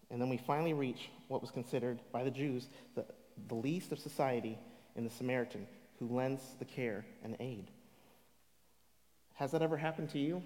And 0.09 0.21
then 0.21 0.29
we 0.29 0.37
finally 0.37 0.73
reach 0.73 1.09
what 1.27 1.41
was 1.41 1.51
considered 1.51 1.99
by 2.13 2.23
the 2.23 2.31
Jews 2.31 2.69
the, 2.95 3.05
the 3.49 3.55
least 3.55 3.91
of 3.91 3.99
society 3.99 4.57
in 4.95 5.03
the 5.03 5.09
Samaritan, 5.09 5.67
who 5.99 6.07
lends 6.07 6.41
the 6.59 6.65
care 6.65 7.05
and 7.23 7.35
aid. 7.39 7.69
Has 9.35 9.51
that 9.51 9.61
ever 9.61 9.77
happened 9.77 10.09
to 10.11 10.19
you? 10.19 10.41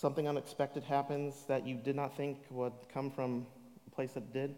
Something 0.00 0.26
unexpected 0.28 0.82
happens 0.82 1.34
that 1.46 1.66
you 1.66 1.76
did 1.76 1.94
not 1.94 2.16
think 2.16 2.38
would 2.48 2.72
come 2.90 3.10
from 3.10 3.46
a 3.86 3.94
place 3.94 4.12
that 4.12 4.32
did? 4.32 4.54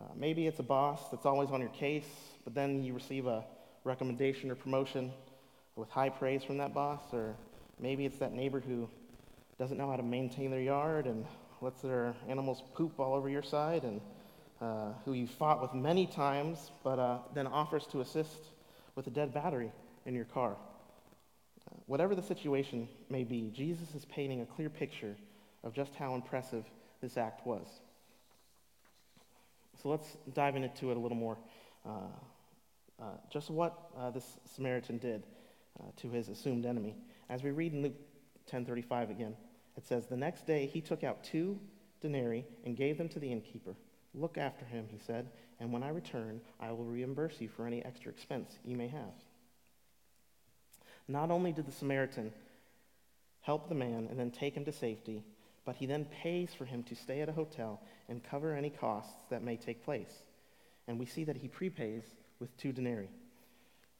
Uh, 0.00 0.04
maybe 0.16 0.46
it's 0.46 0.58
a 0.60 0.62
boss 0.62 1.10
that's 1.10 1.26
always 1.26 1.50
on 1.50 1.60
your 1.60 1.68
case, 1.68 2.08
but 2.42 2.54
then 2.54 2.82
you 2.82 2.94
receive 2.94 3.26
a 3.26 3.44
recommendation 3.84 4.50
or 4.50 4.54
promotion 4.54 5.12
with 5.76 5.90
high 5.90 6.08
praise 6.08 6.42
from 6.42 6.56
that 6.56 6.72
boss, 6.72 7.02
or 7.12 7.36
maybe 7.78 8.06
it's 8.06 8.16
that 8.16 8.32
neighbor 8.32 8.60
who 8.60 8.88
doesn't 9.58 9.76
know 9.76 9.90
how 9.90 9.96
to 9.96 10.02
maintain 10.02 10.50
their 10.50 10.62
yard 10.62 11.04
and 11.04 11.26
lets 11.60 11.82
their 11.82 12.14
animals 12.26 12.62
poop 12.72 12.98
all 12.98 13.12
over 13.12 13.28
your 13.28 13.42
side, 13.42 13.82
and 13.82 14.00
uh, 14.62 14.94
who 15.04 15.12
you 15.12 15.26
fought 15.26 15.60
with 15.60 15.74
many 15.74 16.06
times, 16.06 16.70
but 16.82 16.98
uh, 16.98 17.18
then 17.34 17.46
offers 17.46 17.86
to 17.88 18.00
assist 18.00 18.38
with 18.94 19.06
a 19.06 19.10
dead 19.10 19.34
battery 19.34 19.70
in 20.06 20.14
your 20.14 20.24
car. 20.24 20.56
Whatever 21.86 22.14
the 22.14 22.22
situation 22.22 22.88
may 23.10 23.24
be, 23.24 23.50
Jesus 23.54 23.94
is 23.94 24.04
painting 24.06 24.40
a 24.40 24.46
clear 24.46 24.70
picture 24.70 25.16
of 25.62 25.74
just 25.74 25.94
how 25.94 26.14
impressive 26.14 26.64
this 27.00 27.16
act 27.16 27.46
was. 27.46 27.66
So 29.82 29.90
let's 29.90 30.16
dive 30.32 30.56
into 30.56 30.90
it 30.90 30.96
a 30.96 31.00
little 31.00 31.16
more. 31.16 31.36
Uh, 31.84 31.90
uh, 33.00 33.04
just 33.30 33.50
what 33.50 33.90
uh, 33.98 34.10
this 34.10 34.38
Samaritan 34.54 34.98
did 34.98 35.26
uh, 35.78 35.84
to 35.96 36.08
his 36.10 36.28
assumed 36.28 36.64
enemy. 36.64 36.94
As 37.28 37.42
we 37.42 37.50
read 37.50 37.72
in 37.72 37.82
Luke 37.82 37.96
10:35 38.50 39.10
again, 39.10 39.36
it 39.76 39.86
says, 39.86 40.06
"The 40.06 40.16
next 40.16 40.46
day 40.46 40.66
he 40.66 40.80
took 40.80 41.04
out 41.04 41.24
two 41.24 41.58
denarii 42.04 42.44
and 42.64 42.76
gave 42.76 42.98
them 42.98 43.08
to 43.08 43.18
the 43.18 43.32
innkeeper. 43.32 43.74
Look 44.14 44.38
after 44.38 44.64
him, 44.64 44.86
he 44.90 44.98
said, 44.98 45.26
and 45.58 45.72
when 45.72 45.82
I 45.82 45.88
return, 45.88 46.40
I 46.60 46.70
will 46.70 46.84
reimburse 46.84 47.40
you 47.40 47.48
for 47.48 47.66
any 47.66 47.84
extra 47.84 48.12
expense 48.12 48.58
you 48.64 48.76
may 48.76 48.88
have. 48.88 49.14
Not 51.08 51.30
only 51.30 51.52
did 51.52 51.66
the 51.66 51.72
Samaritan 51.72 52.32
help 53.42 53.68
the 53.68 53.74
man 53.74 54.08
and 54.10 54.18
then 54.18 54.30
take 54.30 54.54
him 54.54 54.64
to 54.64 54.72
safety, 54.72 55.22
but 55.64 55.76
he 55.76 55.86
then 55.86 56.06
pays 56.06 56.52
for 56.54 56.64
him 56.64 56.82
to 56.84 56.94
stay 56.94 57.20
at 57.20 57.28
a 57.28 57.32
hotel 57.32 57.80
and 58.08 58.22
cover 58.22 58.54
any 58.54 58.70
costs 58.70 59.14
that 59.30 59.42
may 59.42 59.56
take 59.56 59.84
place. 59.84 60.22
And 60.88 60.98
we 60.98 61.06
see 61.06 61.24
that 61.24 61.36
he 61.36 61.48
prepays 61.48 62.02
with 62.38 62.56
two 62.56 62.72
denarii. 62.72 63.08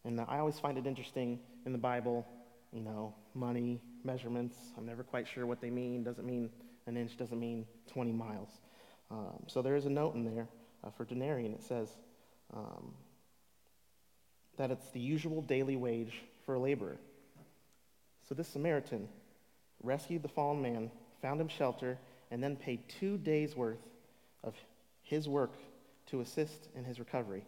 And 0.05 0.21
I 0.21 0.39
always 0.39 0.59
find 0.59 0.77
it 0.77 0.87
interesting 0.87 1.41
in 1.65 1.73
the 1.73 1.79
Bible, 1.79 2.27
you 2.73 2.83
know, 2.83 3.15
money, 3.35 3.81
measurements. 4.03 4.57
I'm 4.77 4.85
never 4.85 5.03
quite 5.03 5.27
sure 5.27 5.47
what 5.47 5.61
they 5.61 5.71
mean. 5.71 6.05
Doesn't 6.05 6.27
mean 6.27 6.51
an 6.87 6.97
inch, 6.97 7.17
doesn't 7.17 7.41
mean 7.41 7.67
20 7.87 8.13
miles. 8.13 8.51
Um, 9.11 9.45
so 9.47 9.63
there 9.63 9.77
is 9.77 9.87
a 9.87 9.91
note 9.91 10.15
in 10.15 10.25
there 10.25 10.49
uh, 10.83 10.91
for 10.91 11.05
denarii, 11.05 11.47
and 11.47 11.55
it 11.55 11.63
says 11.63 11.89
um, 12.53 12.93
that 14.59 14.71
it's 14.71 14.91
the 14.91 15.01
usual 15.01 15.41
daily 15.41 15.77
wage 15.77 16.21
for 16.45 16.55
a 16.55 16.59
laborer. 16.59 16.97
So 18.29 18.35
this 18.35 18.49
Samaritan 18.49 19.09
rescued 19.83 20.23
the 20.23 20.29
fallen 20.29 20.63
man, 20.63 20.91
found 21.21 21.41
him 21.41 21.49
shelter, 21.49 21.99
and 22.31 22.43
then 22.43 22.57
paid 22.57 22.81
two 22.89 23.19
days' 23.19 23.55
worth 23.55 23.79
of 24.43 24.55
his 25.03 25.29
work 25.29 25.53
to 26.07 26.21
assist 26.21 26.69
in 26.75 26.85
his 26.85 26.99
recovery. 26.99 27.45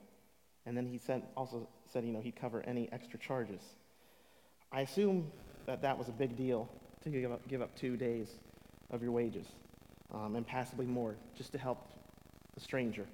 And 0.66 0.76
then 0.76 0.86
he 0.86 0.98
said, 0.98 1.22
also 1.36 1.68
said, 1.92 2.04
you 2.04 2.12
know, 2.12 2.20
he'd 2.20 2.36
cover 2.36 2.62
any 2.66 2.90
extra 2.92 3.18
charges. 3.18 3.60
I 4.72 4.82
assume 4.82 5.30
that 5.66 5.82
that 5.82 5.96
was 5.96 6.08
a 6.08 6.12
big 6.12 6.36
deal 6.36 6.68
to 7.04 7.10
give 7.10 7.30
up, 7.30 7.46
give 7.48 7.62
up 7.62 7.74
two 7.76 7.96
days 7.96 8.28
of 8.90 9.02
your 9.02 9.12
wages 9.12 9.46
um, 10.12 10.36
and 10.36 10.46
possibly 10.46 10.86
more 10.86 11.16
just 11.36 11.52
to 11.52 11.58
help 11.58 11.90
a 12.56 12.60
stranger. 12.60 13.06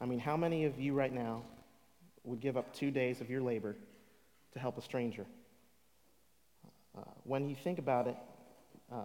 I 0.00 0.06
mean, 0.06 0.18
how 0.18 0.36
many 0.36 0.64
of 0.64 0.78
you 0.78 0.94
right 0.94 1.12
now 1.12 1.42
would 2.24 2.40
give 2.40 2.56
up 2.56 2.74
two 2.74 2.90
days 2.90 3.20
of 3.20 3.30
your 3.30 3.40
labor 3.40 3.76
to 4.58 4.62
help 4.62 4.76
a 4.76 4.82
stranger? 4.82 5.24
Uh, 6.96 7.02
when 7.24 7.48
you 7.48 7.56
think 7.56 7.78
about 7.78 8.08
it, 8.08 8.16
uh, 8.92 9.04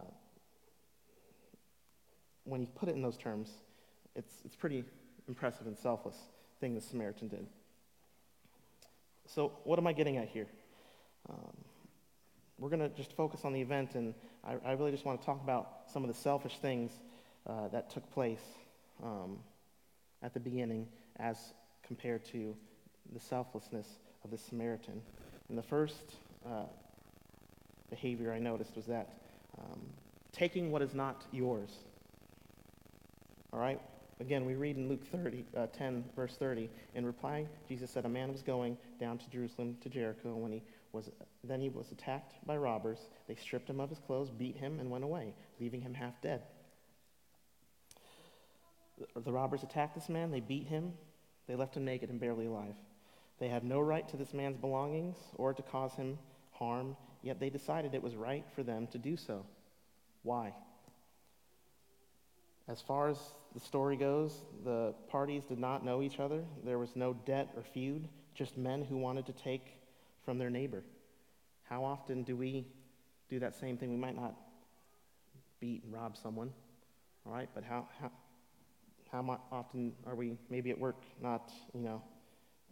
when 2.43 2.61
you 2.61 2.67
put 2.75 2.89
it 2.89 2.95
in 2.95 3.01
those 3.01 3.17
terms, 3.17 3.49
it's, 4.15 4.33
it's 4.43 4.55
pretty 4.55 4.83
impressive 5.27 5.67
and 5.67 5.77
selfless 5.77 6.15
thing 6.59 6.75
the 6.75 6.81
Samaritan 6.81 7.27
did. 7.27 7.45
So, 9.27 9.53
what 9.63 9.79
am 9.79 9.87
I 9.87 9.93
getting 9.93 10.17
at 10.17 10.27
here? 10.27 10.47
Um, 11.29 11.55
we're 12.59 12.69
going 12.69 12.81
to 12.81 12.89
just 12.89 13.13
focus 13.13 13.41
on 13.43 13.53
the 13.53 13.61
event, 13.61 13.95
and 13.95 14.13
I, 14.43 14.55
I, 14.65 14.71
really 14.73 14.91
just 14.91 15.05
want 15.05 15.19
to 15.19 15.25
talk 15.25 15.41
about 15.41 15.83
some 15.91 16.03
of 16.03 16.09
the 16.09 16.13
selfish 16.13 16.57
things 16.57 16.91
uh, 17.47 17.69
that 17.69 17.89
took 17.89 18.09
place 18.11 18.43
um, 19.01 19.37
at 20.21 20.33
the 20.33 20.39
beginning 20.39 20.87
as 21.17 21.37
compared 21.85 22.25
to 22.25 22.55
the 23.13 23.19
selflessness 23.19 23.87
of 24.23 24.31
the 24.31 24.37
Samaritan. 24.37 25.01
And 25.49 25.57
the 25.57 25.63
first 25.63 26.15
uh, 26.45 26.65
behavior 27.89 28.31
I 28.33 28.39
noticed 28.39 28.75
was 28.75 28.85
that 28.85 29.09
um, 29.59 29.81
taking 30.31 30.71
what 30.71 30.81
is 30.81 30.93
not 30.93 31.23
yours. 31.31 31.69
All 33.51 33.59
right? 33.59 33.79
Again, 34.19 34.45
we 34.45 34.55
read 34.55 34.77
in 34.77 34.89
Luke 34.89 35.05
30, 35.11 35.45
uh, 35.55 35.67
10, 35.67 36.05
verse 36.15 36.35
30. 36.37 36.69
In 36.95 37.05
reply, 37.05 37.45
Jesus 37.67 37.91
said, 37.91 38.05
A 38.05 38.09
man 38.09 38.31
was 38.31 38.41
going 38.41 38.77
down 38.99 39.17
to 39.17 39.29
Jerusalem 39.29 39.77
to 39.81 39.89
Jericho. 39.89 40.35
When 40.35 40.51
he 40.51 40.63
was, 40.91 41.09
then 41.43 41.59
he 41.59 41.69
was 41.69 41.91
attacked 41.91 42.35
by 42.45 42.57
robbers. 42.57 42.99
They 43.27 43.35
stripped 43.35 43.69
him 43.69 43.79
of 43.79 43.89
his 43.89 43.99
clothes, 43.99 44.29
beat 44.29 44.57
him, 44.57 44.79
and 44.79 44.89
went 44.89 45.03
away, 45.03 45.33
leaving 45.59 45.81
him 45.81 45.93
half 45.93 46.21
dead. 46.21 46.43
The, 48.97 49.21
the 49.21 49.31
robbers 49.31 49.63
attacked 49.63 49.95
this 49.95 50.09
man. 50.09 50.31
They 50.31 50.39
beat 50.39 50.67
him. 50.67 50.93
They 51.47 51.55
left 51.55 51.75
him 51.75 51.83
naked 51.83 52.09
and 52.09 52.19
barely 52.19 52.45
alive. 52.45 52.75
They 53.39 53.47
had 53.47 53.63
no 53.63 53.79
right 53.79 54.07
to 54.09 54.17
this 54.17 54.33
man's 54.33 54.57
belongings 54.57 55.17
or 55.35 55.53
to 55.53 55.61
cause 55.61 55.93
him 55.95 56.17
harm, 56.51 56.95
yet 57.21 57.39
they 57.39 57.49
decided 57.49 57.93
it 57.93 58.03
was 58.03 58.15
right 58.15 58.45
for 58.55 58.63
them 58.63 58.87
to 58.87 58.97
do 58.97 59.17
so. 59.17 59.45
Why? 60.23 60.53
As 62.67 62.81
far 62.81 63.09
as 63.09 63.17
the 63.53 63.59
story 63.59 63.97
goes, 63.97 64.33
the 64.63 64.93
parties 65.09 65.43
did 65.43 65.59
not 65.59 65.83
know 65.83 66.01
each 66.01 66.19
other. 66.19 66.43
There 66.63 66.79
was 66.79 66.95
no 66.95 67.13
debt 67.25 67.49
or 67.55 67.63
feud, 67.63 68.07
just 68.33 68.57
men 68.57 68.83
who 68.83 68.97
wanted 68.97 69.25
to 69.25 69.33
take 69.33 69.77
from 70.23 70.37
their 70.37 70.49
neighbor. 70.49 70.83
How 71.63 71.83
often 71.83 72.23
do 72.23 72.35
we 72.35 72.65
do 73.29 73.39
that 73.39 73.55
same 73.55 73.77
thing? 73.77 73.89
We 73.89 73.97
might 73.97 74.15
not 74.15 74.35
beat 75.59 75.83
and 75.83 75.93
rob 75.93 76.15
someone, 76.15 76.51
all 77.25 77.33
right? 77.33 77.49
But 77.53 77.63
how, 77.63 77.87
how, 77.99 78.11
how 79.11 79.39
often 79.51 79.93
are 80.07 80.15
we 80.15 80.37
maybe 80.49 80.71
at 80.71 80.79
work 80.79 81.01
not, 81.21 81.51
you 81.73 81.81
know, 81.81 82.01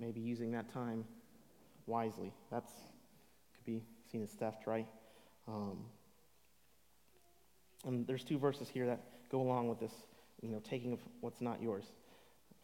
maybe 0.01 0.19
using 0.19 0.51
that 0.51 0.73
time 0.73 1.05
wisely? 1.87 2.33
That's 2.51 2.71
could 3.55 3.65
be 3.65 3.83
seen 4.11 4.23
as 4.23 4.29
theft, 4.31 4.67
right? 4.67 4.87
Um, 5.47 5.77
and 7.85 8.05
there's 8.05 8.23
two 8.23 8.37
verses 8.37 8.67
here 8.67 8.87
that 8.87 8.99
go 9.31 9.41
along 9.41 9.69
with 9.69 9.79
this, 9.79 9.93
you 10.41 10.49
know, 10.49 10.59
taking 10.67 10.91
of 10.91 10.99
what's 11.21 11.41
not 11.41 11.61
yours. 11.61 11.85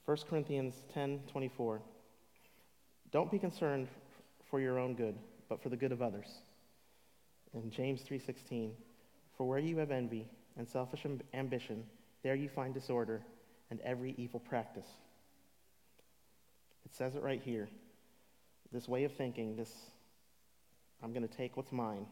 1 0.06 0.18
Corinthians 0.30 0.84
10 0.94 1.22
24. 1.32 1.82
Don't 3.12 3.32
be 3.32 3.40
concerned 3.40 3.88
for 4.50 4.60
your 4.60 4.80
own 4.80 4.96
good, 4.96 5.16
but 5.50 5.62
for 5.62 5.70
the 5.70 5.78
good 5.78 5.92
of 5.92 6.02
others. 6.02 6.28
And 7.54 7.72
James 7.72 8.02
3:16. 8.02 8.76
For 9.38 9.48
where 9.48 9.60
you 9.60 9.78
have 9.78 9.92
envy 9.92 10.28
and 10.58 10.68
selfish 10.68 11.06
ambition, 11.34 11.86
there 12.24 12.36
you 12.36 12.50
find 12.50 12.74
disorder 12.74 13.22
and 13.70 13.80
every 13.82 14.16
evil 14.18 14.40
practice. 14.40 14.88
It 16.88 16.96
says 16.96 17.16
it 17.16 17.22
right 17.22 17.42
here. 17.44 17.68
This 18.72 18.88
way 18.88 19.04
of 19.04 19.12
thinking, 19.12 19.58
this 19.58 19.74
I'm 21.04 21.12
going 21.12 21.28
to 21.28 21.36
take 21.36 21.58
what's 21.58 21.74
mine. 21.74 22.06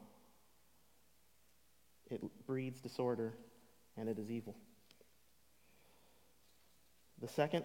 It 2.11 2.21
breeds 2.45 2.81
disorder 2.81 3.31
and 3.95 4.09
it 4.09 4.19
is 4.19 4.29
evil. 4.29 4.53
The 7.21 7.29
second 7.29 7.63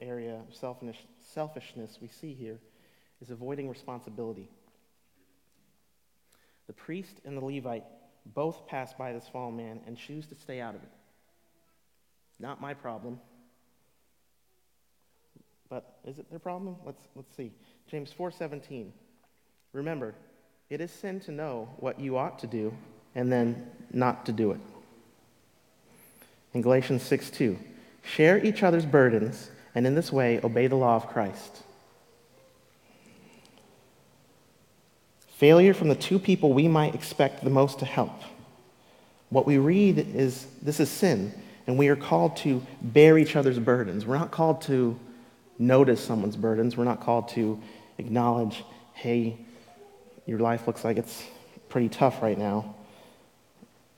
area 0.00 0.40
of 0.48 0.56
selfishness 1.20 1.98
we 2.00 2.08
see 2.08 2.32
here 2.32 2.58
is 3.20 3.28
avoiding 3.28 3.68
responsibility. 3.68 4.48
The 6.68 6.72
priest 6.72 7.20
and 7.26 7.36
the 7.36 7.44
Levite 7.44 7.84
both 8.24 8.66
pass 8.66 8.94
by 8.94 9.12
this 9.12 9.28
fallen 9.30 9.58
man 9.58 9.80
and 9.86 9.98
choose 9.98 10.26
to 10.28 10.34
stay 10.36 10.62
out 10.62 10.74
of 10.74 10.82
it. 10.82 10.92
Not 12.40 12.62
my 12.62 12.72
problem. 12.72 13.20
But 15.68 15.98
is 16.06 16.18
it 16.18 16.30
their 16.30 16.38
problem? 16.38 16.76
Let's, 16.84 17.02
let's 17.14 17.36
see. 17.36 17.52
James 17.90 18.12
4:17. 18.18 18.90
Remember, 19.72 20.14
it 20.70 20.80
is 20.80 20.90
sin 20.90 21.20
to 21.20 21.32
know 21.32 21.68
what 21.78 22.00
you 22.00 22.16
ought 22.16 22.38
to 22.40 22.46
do 22.46 22.72
and 23.14 23.30
then 23.30 23.70
not 23.92 24.26
to 24.26 24.32
do 24.32 24.52
it. 24.52 24.60
In 26.54 26.62
Galatians 26.62 27.02
6 27.02 27.30
2, 27.30 27.58
share 28.02 28.44
each 28.44 28.62
other's 28.62 28.86
burdens 28.86 29.50
and 29.74 29.86
in 29.86 29.94
this 29.94 30.10
way 30.10 30.40
obey 30.42 30.66
the 30.66 30.76
law 30.76 30.96
of 30.96 31.06
Christ. 31.08 31.62
Failure 35.28 35.74
from 35.74 35.88
the 35.88 35.94
two 35.94 36.18
people 36.18 36.52
we 36.52 36.66
might 36.66 36.94
expect 36.94 37.44
the 37.44 37.50
most 37.50 37.78
to 37.78 37.84
help. 37.84 38.22
What 39.30 39.46
we 39.46 39.58
read 39.58 39.98
is 39.98 40.46
this 40.62 40.80
is 40.80 40.90
sin, 40.90 41.32
and 41.66 41.78
we 41.78 41.88
are 41.88 41.96
called 41.96 42.36
to 42.38 42.62
bear 42.82 43.18
each 43.18 43.36
other's 43.36 43.58
burdens. 43.58 44.04
We're 44.04 44.18
not 44.18 44.30
called 44.30 44.62
to 44.62 44.98
notice 45.58 46.02
someone's 46.02 46.36
burdens. 46.36 46.76
We're 46.76 46.84
not 46.84 47.00
called 47.00 47.28
to 47.30 47.60
acknowledge, 47.98 48.64
hey, 48.94 49.38
your 50.26 50.38
life 50.38 50.66
looks 50.66 50.84
like 50.84 50.96
it's 50.96 51.24
pretty 51.68 51.88
tough 51.88 52.22
right 52.22 52.38
now. 52.38 52.74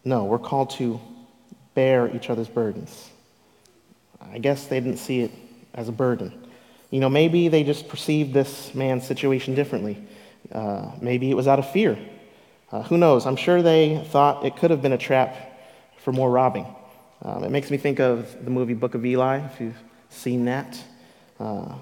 No, 0.05 0.25
we're 0.25 0.39
called 0.39 0.71
to 0.71 1.01
bear 1.75 2.15
each 2.15 2.31
other's 2.31 2.49
burdens. 2.49 3.11
I 4.21 4.39
guess 4.39 4.67
they 4.67 4.81
didn't 4.81 4.99
see 4.99 5.21
it 5.21 5.31
as 5.75 5.89
a 5.89 5.93
burden. 5.93 6.33
You 6.91 7.01
know, 7.01 7.09
maybe 7.09 7.49
they 7.49 7.63
just 7.63 7.89
perceived 7.89 8.33
this 8.33 8.75
man's 8.75 9.07
situation 9.07 9.55
differently. 9.55 10.03
Uh, 10.51 10.91
maybe 11.01 11.31
it 11.31 11.35
was 11.35 11.47
out 11.47 11.59
of 11.59 11.71
fear. 11.71 11.99
Uh, 12.73 12.83
who 12.83 12.99
knows? 12.99 13.27
I'm 13.27 13.37
sure 13.37 13.63
they 13.63 14.05
thought 14.09 14.45
it 14.45 14.57
could 14.57 14.71
have 14.71 14.83
been 14.83 14.93
a 14.93 14.99
trap 14.99 15.37
for 15.99 16.13
more 16.13 16.31
robbing. 16.31 16.67
Um, 17.23 17.45
it 17.45 17.51
makes 17.51 17.71
me 17.71 17.77
think 17.77 18.01
of 18.01 18.45
the 18.45 18.51
movie 18.51 18.75
Book 18.75 18.95
of 18.95 19.05
Eli, 19.05 19.45
if 19.47 19.61
you've 19.61 19.79
seen 20.09 20.47
that. 20.47 20.83
Uh, 21.41 21.75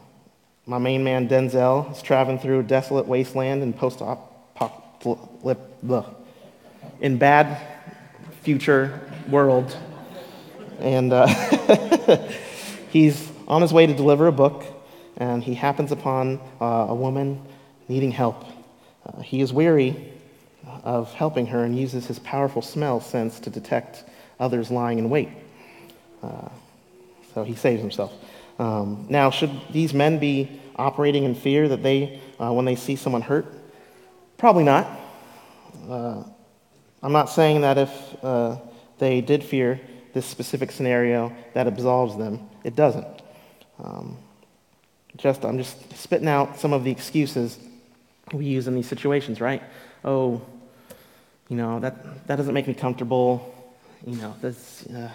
my 0.67 0.79
main 0.79 1.03
man, 1.03 1.29
Denzel, 1.29 1.91
is 1.91 2.01
traveling 2.01 2.39
through 2.39 2.61
a 2.61 2.63
desolate 2.63 3.09
wasteland 3.09 3.63
in 3.63 3.73
post 3.73 4.01
apocalyptic, 4.01 6.05
in 7.01 7.19
bad 7.19 7.61
future 8.43 9.01
world. 9.29 9.77
And 10.79 11.13
uh, 11.13 11.27
he's 12.91 13.33
on 13.49 13.63
his 13.63 13.73
way 13.73 13.87
to 13.87 13.95
deliver 13.95 14.29
a 14.29 14.33
book, 14.33 14.65
and 15.17 15.43
he 15.43 15.55
happens 15.55 15.91
upon 15.91 16.39
uh, 16.61 16.87
a 16.89 16.95
woman 16.95 17.43
needing 17.89 18.13
help. 18.13 18.45
Uh, 19.05 19.23
he 19.23 19.41
is 19.41 19.53
weary 19.53 20.13
of 20.85 21.13
helping 21.15 21.47
her 21.47 21.65
and 21.65 21.77
uses 21.77 22.07
his 22.07 22.21
powerful 22.21 22.63
smell 22.63 23.01
sense 23.01 23.41
to 23.41 23.51
detect 23.51 24.05
others 24.39 24.71
lying 24.71 25.01
in 25.01 25.11
wait. 25.11 25.31
Uh, 26.23 26.49
So 27.35 27.45
he 27.45 27.55
saves 27.55 27.81
himself. 27.81 28.13
Um, 28.59 29.07
now, 29.09 29.31
should 29.31 29.51
these 29.71 29.95
men 29.95 30.19
be 30.19 30.61
operating 30.77 31.25
in 31.25 31.35
fear 31.35 31.69
that 31.69 31.83
they, 31.83 32.21
uh, 32.41 32.53
when 32.53 32.65
they 32.65 32.77
see 32.77 32.97
someone 32.97 33.23
hurt? 33.23 33.47
Probably 34.37 34.65
not. 34.65 34.87
Uh, 35.89 36.25
I'm 37.03 37.13
not 37.13 37.31
saying 37.31 37.61
that 37.61 37.79
if 37.79 38.25
uh, 38.25 38.57
they 38.99 39.21
did 39.21 39.45
fear 39.45 39.81
this 40.13 40.27
specific 40.27 40.73
scenario, 40.73 41.33
that 41.55 41.67
absolves 41.67 42.17
them. 42.17 42.49
It 42.65 42.75
doesn't. 42.75 43.07
Um, 43.83 44.19
just, 45.17 45.45
I'm 45.45 45.59
just 45.59 45.97
spitting 45.97 46.29
out 46.29 46.59
some 46.59 46.73
of 46.73 46.85
the 46.85 46.91
excuses 46.91 47.59
we 48.33 48.45
use 48.45 48.67
in 48.69 48.75
these 48.75 48.89
situations, 48.89 49.41
right? 49.41 49.63
Oh, 50.05 50.43
you 51.49 51.57
know, 51.57 51.81
that, 51.81 52.27
that 52.27 52.37
doesn't 52.37 52.55
make 52.55 52.67
me 52.67 52.75
comfortable. 52.75 53.55
You 54.07 54.17
know, 54.17 54.35
this, 54.41 54.87
uh, 54.87 55.11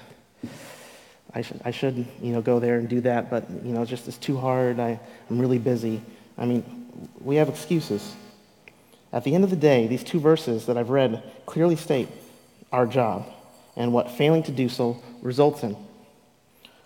I, 1.36 1.42
should, 1.42 1.62
I 1.66 1.72
should, 1.72 2.06
you 2.22 2.32
know, 2.34 2.42
go 2.42 2.60
there 2.60 2.78
and 2.78 2.88
do 2.88 3.02
that, 3.02 3.30
but, 3.30 3.50
you 3.64 3.74
know, 3.74 3.86
just 3.86 4.08
it's 4.08 4.18
too 4.18 4.38
hard. 4.38 4.80
I, 4.80 5.00
I'm 5.30 5.40
really 5.40 5.58
busy. 5.58 6.02
I 6.38 6.46
mean, 6.46 6.64
we 7.22 7.38
have 7.38 7.50
excuses. 7.50 8.16
At 9.12 9.24
the 9.24 9.34
end 9.34 9.44
of 9.44 9.50
the 9.50 9.56
day, 9.56 9.88
these 9.88 10.04
two 10.04 10.20
verses 10.20 10.66
that 10.68 10.78
I've 10.78 10.90
read 10.90 11.24
clearly 11.46 11.76
state 11.76 12.08
our 12.72 12.86
job 12.86 13.28
and 13.76 13.94
what 13.94 14.12
failing 14.12 14.44
to 14.44 14.52
do 14.52 14.70
so 14.70 15.02
results 15.22 15.64
in. 15.64 15.76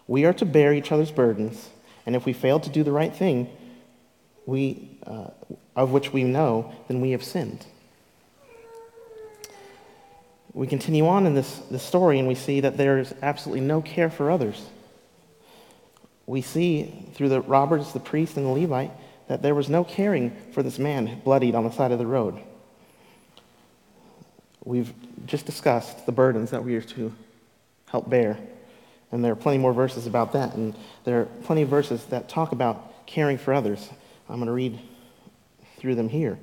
We 0.08 0.26
are 0.26 0.34
to 0.34 0.46
bear 0.46 0.74
each 0.74 0.92
other's 0.92 1.12
burdens, 1.12 1.70
and 2.06 2.16
if 2.16 2.26
we 2.26 2.34
fail 2.34 2.60
to 2.62 2.70
do 2.70 2.84
the 2.84 2.92
right 2.92 3.14
thing, 3.14 3.50
we, 4.46 4.98
uh, 5.06 5.30
of 5.76 5.92
which 5.92 6.14
we 6.14 6.24
know, 6.24 6.74
then 6.88 7.02
we 7.02 7.12
have 7.12 7.24
sinned. 7.24 7.66
We 10.54 10.68
continue 10.68 11.08
on 11.08 11.26
in 11.26 11.34
this, 11.34 11.60
this 11.70 11.84
story, 11.84 12.20
and 12.20 12.28
we 12.28 12.36
see 12.36 12.62
that 12.62 12.78
there 12.78 12.98
is 12.98 13.14
absolutely 13.22 13.62
no 13.62 13.82
care 13.82 14.10
for 14.10 14.32
others. 14.32 14.66
We 16.26 16.42
see 16.42 17.06
through 17.14 17.30
the 17.30 17.42
robbers, 17.42 17.94
the 17.94 18.00
priest, 18.00 18.38
and 18.38 18.46
the 18.46 18.50
Levite 18.50 18.92
that 19.28 19.42
there 19.42 19.56
was 19.56 19.70
no 19.70 19.84
caring 19.84 20.36
for 20.54 20.64
this 20.64 20.80
man 20.80 21.22
bloodied 21.24 21.56
on 21.56 21.64
the 21.64 21.72
side 21.72 21.92
of 21.92 22.00
the 22.00 22.08
road. 22.08 22.40
We've 24.64 24.94
just 25.26 25.46
discussed 25.46 26.06
the 26.06 26.12
burdens 26.12 26.52
that 26.52 26.64
we 26.64 26.76
are 26.76 26.82
to 26.82 27.14
help 27.90 28.10
bear. 28.10 28.38
And 29.12 29.24
there 29.24 29.32
are 29.32 29.38
plenty 29.38 29.58
more 29.58 29.74
verses 29.74 30.08
about 30.08 30.34
that. 30.34 30.56
And 30.56 30.76
there 31.06 31.22
are 31.22 31.26
plenty 31.44 31.62
of 31.62 31.70
verses 31.70 32.04
that 32.06 32.28
talk 32.28 32.52
about 32.52 33.06
caring 33.06 33.38
for 33.38 33.54
others. 33.54 33.90
I'm 34.28 34.36
going 34.36 34.48
to 34.48 34.54
read 34.54 34.80
through 35.78 35.96
them 35.96 36.10
here. 36.10 36.38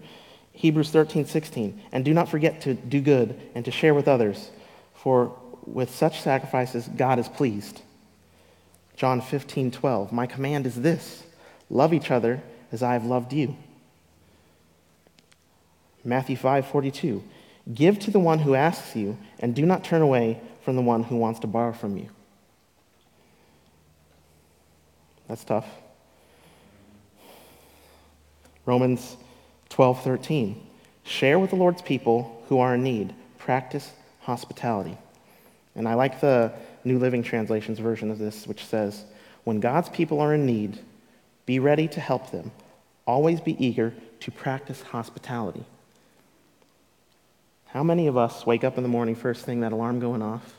Hebrews 0.55 0.90
13, 0.90 1.27
16. 1.27 1.83
And 1.93 2.05
do 2.05 2.14
not 2.14 2.29
forget 2.29 2.62
to 2.62 2.75
do 2.75 3.01
good 3.01 3.38
and 3.55 3.64
to 3.64 3.71
share 3.71 3.93
with 3.93 4.09
others, 4.09 4.51
for 4.95 5.37
with 5.67 5.95
such 5.95 6.21
sacrifices 6.21 6.88
God 6.88 7.19
is 7.19 7.29
pleased. 7.29 7.83
John 8.97 9.21
15, 9.21 9.73
12. 9.73 10.12
My 10.12 10.27
command 10.27 10.67
is 10.67 10.81
this 10.81 11.25
love 11.69 11.93
each 11.93 12.11
other 12.11 12.43
as 12.73 12.83
I 12.83 12.93
have 12.93 13.05
loved 13.05 13.33
you. 13.33 13.57
Matthew 16.05 16.37
5, 16.37 16.67
42. 16.67 17.23
Give 17.73 17.99
to 17.99 18.11
the 18.11 18.21
one 18.21 18.40
who 18.40 18.55
asks 18.55 18.95
you, 18.95 19.17
and 19.40 19.55
do 19.55 19.64
not 19.64 19.85
turn 19.85 20.03
away 20.03 20.40
from 20.64 20.77
the 20.77 20.83
one 20.83 21.03
who 21.03 21.17
wants 21.17 21.40
to 21.40 21.47
borrow 21.47 21.73
from 21.73 21.97
you. 21.97 22.11
That's 25.29 25.45
tough. 25.45 25.67
Romans 28.67 29.17
12, 29.75 30.05
13. 30.05 30.67
Share 31.03 31.37
with 31.37 31.51
the 31.51 31.57
Lord's 31.57 31.83
people 31.83 32.45
who 32.49 32.61
are 32.61 32.77
in 32.77 32.85
need. 32.85 33.13
Practice 33.39 33.91
hospitality. 34.21 34.97
And 35.75 35.89
I 35.89 35.95
like 35.95 36.21
the 36.21 36.53
New 36.85 37.01
Living 37.01 37.25
Translation's 37.25 37.81
version 37.81 38.13
of 38.13 38.21
this, 38.21 38.47
which 38.47 38.65
says, 38.65 39.05
When 39.43 39.59
God's 39.59 39.89
people 39.89 40.21
are 40.21 40.33
in 40.33 40.47
need, 40.47 40.79
be 41.45 41.59
ready 41.59 41.89
to 41.89 41.99
help 41.99 42.31
them. 42.31 42.53
Always 43.05 43.41
be 43.41 43.67
eager 43.67 43.93
to 44.21 44.31
practice 44.31 44.81
hospitality. 44.81 45.65
How 47.67 47.83
many 47.83 48.07
of 48.07 48.17
us 48.17 48.47
wake 48.47 48.63
up 48.63 48.77
in 48.77 48.85
the 48.85 48.89
morning, 48.89 49.17
first 49.17 49.45
thing, 49.45 49.63
that 49.63 49.73
alarm 49.73 49.99
going 49.99 50.23
off? 50.23 50.55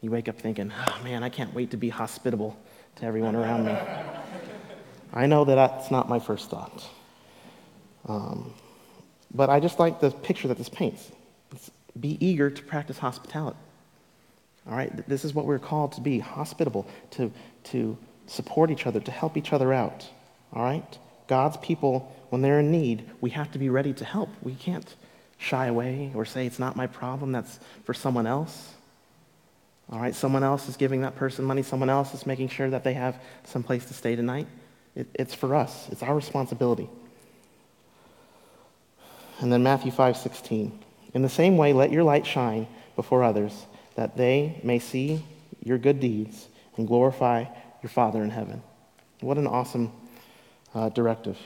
You 0.00 0.10
wake 0.10 0.28
up 0.28 0.40
thinking, 0.40 0.72
oh 0.76 1.00
man, 1.04 1.22
I 1.22 1.28
can't 1.28 1.54
wait 1.54 1.70
to 1.70 1.76
be 1.76 1.88
hospitable 1.88 2.58
to 2.96 3.04
everyone 3.04 3.36
around 3.36 3.66
me. 3.66 3.78
I 5.12 5.26
know 5.26 5.44
that 5.44 5.54
that's 5.54 5.92
not 5.92 6.08
my 6.08 6.18
first 6.18 6.50
thought. 6.50 6.84
Um, 8.06 8.52
but 9.32 9.50
I 9.50 9.60
just 9.60 9.78
like 9.78 10.00
the 10.00 10.10
picture 10.10 10.48
that 10.48 10.58
this 10.58 10.68
paints. 10.68 11.10
It's 11.52 11.70
be 11.98 12.16
eager 12.24 12.50
to 12.50 12.62
practice 12.62 12.98
hospitality. 12.98 13.58
All 14.68 14.76
right? 14.76 15.08
This 15.08 15.24
is 15.24 15.34
what 15.34 15.46
we're 15.46 15.58
called 15.58 15.92
to 15.92 16.00
be 16.00 16.18
hospitable, 16.18 16.86
to, 17.12 17.32
to 17.64 17.96
support 18.26 18.70
each 18.70 18.86
other, 18.86 19.00
to 19.00 19.10
help 19.10 19.36
each 19.36 19.52
other 19.52 19.72
out. 19.72 20.08
All 20.52 20.62
right? 20.62 20.98
God's 21.26 21.56
people, 21.58 22.14
when 22.30 22.42
they're 22.42 22.60
in 22.60 22.70
need, 22.70 23.08
we 23.20 23.30
have 23.30 23.50
to 23.52 23.58
be 23.58 23.68
ready 23.68 23.92
to 23.94 24.04
help. 24.04 24.30
We 24.42 24.54
can't 24.54 24.94
shy 25.38 25.66
away 25.66 26.12
or 26.14 26.24
say 26.24 26.46
it's 26.46 26.58
not 26.58 26.76
my 26.76 26.86
problem, 26.86 27.32
that's 27.32 27.58
for 27.84 27.94
someone 27.94 28.26
else. 28.26 28.74
All 29.90 29.98
right, 29.98 30.14
someone 30.14 30.44
else 30.44 30.68
is 30.68 30.76
giving 30.76 31.00
that 31.00 31.16
person 31.16 31.44
money, 31.44 31.62
someone 31.62 31.90
else 31.90 32.14
is 32.14 32.26
making 32.26 32.48
sure 32.48 32.70
that 32.70 32.84
they 32.84 32.94
have 32.94 33.20
some 33.44 33.62
place 33.62 33.84
to 33.86 33.94
stay 33.94 34.14
tonight. 34.14 34.46
It, 34.94 35.08
it's 35.14 35.34
for 35.34 35.54
us, 35.54 35.88
it's 35.90 36.02
our 36.02 36.14
responsibility. 36.14 36.88
And 39.40 39.52
then 39.52 39.62
Matthew 39.62 39.90
5 39.90 40.16
16. 40.16 40.78
In 41.14 41.22
the 41.22 41.28
same 41.28 41.56
way, 41.56 41.72
let 41.72 41.90
your 41.90 42.04
light 42.04 42.26
shine 42.26 42.66
before 42.94 43.24
others, 43.24 43.66
that 43.96 44.16
they 44.16 44.60
may 44.62 44.78
see 44.78 45.24
your 45.62 45.78
good 45.78 45.98
deeds 45.98 46.46
and 46.76 46.86
glorify 46.86 47.44
your 47.82 47.90
Father 47.90 48.22
in 48.22 48.30
heaven. 48.30 48.62
What 49.20 49.38
an 49.38 49.46
awesome 49.46 49.92
uh, 50.74 50.90
directive. 50.90 51.38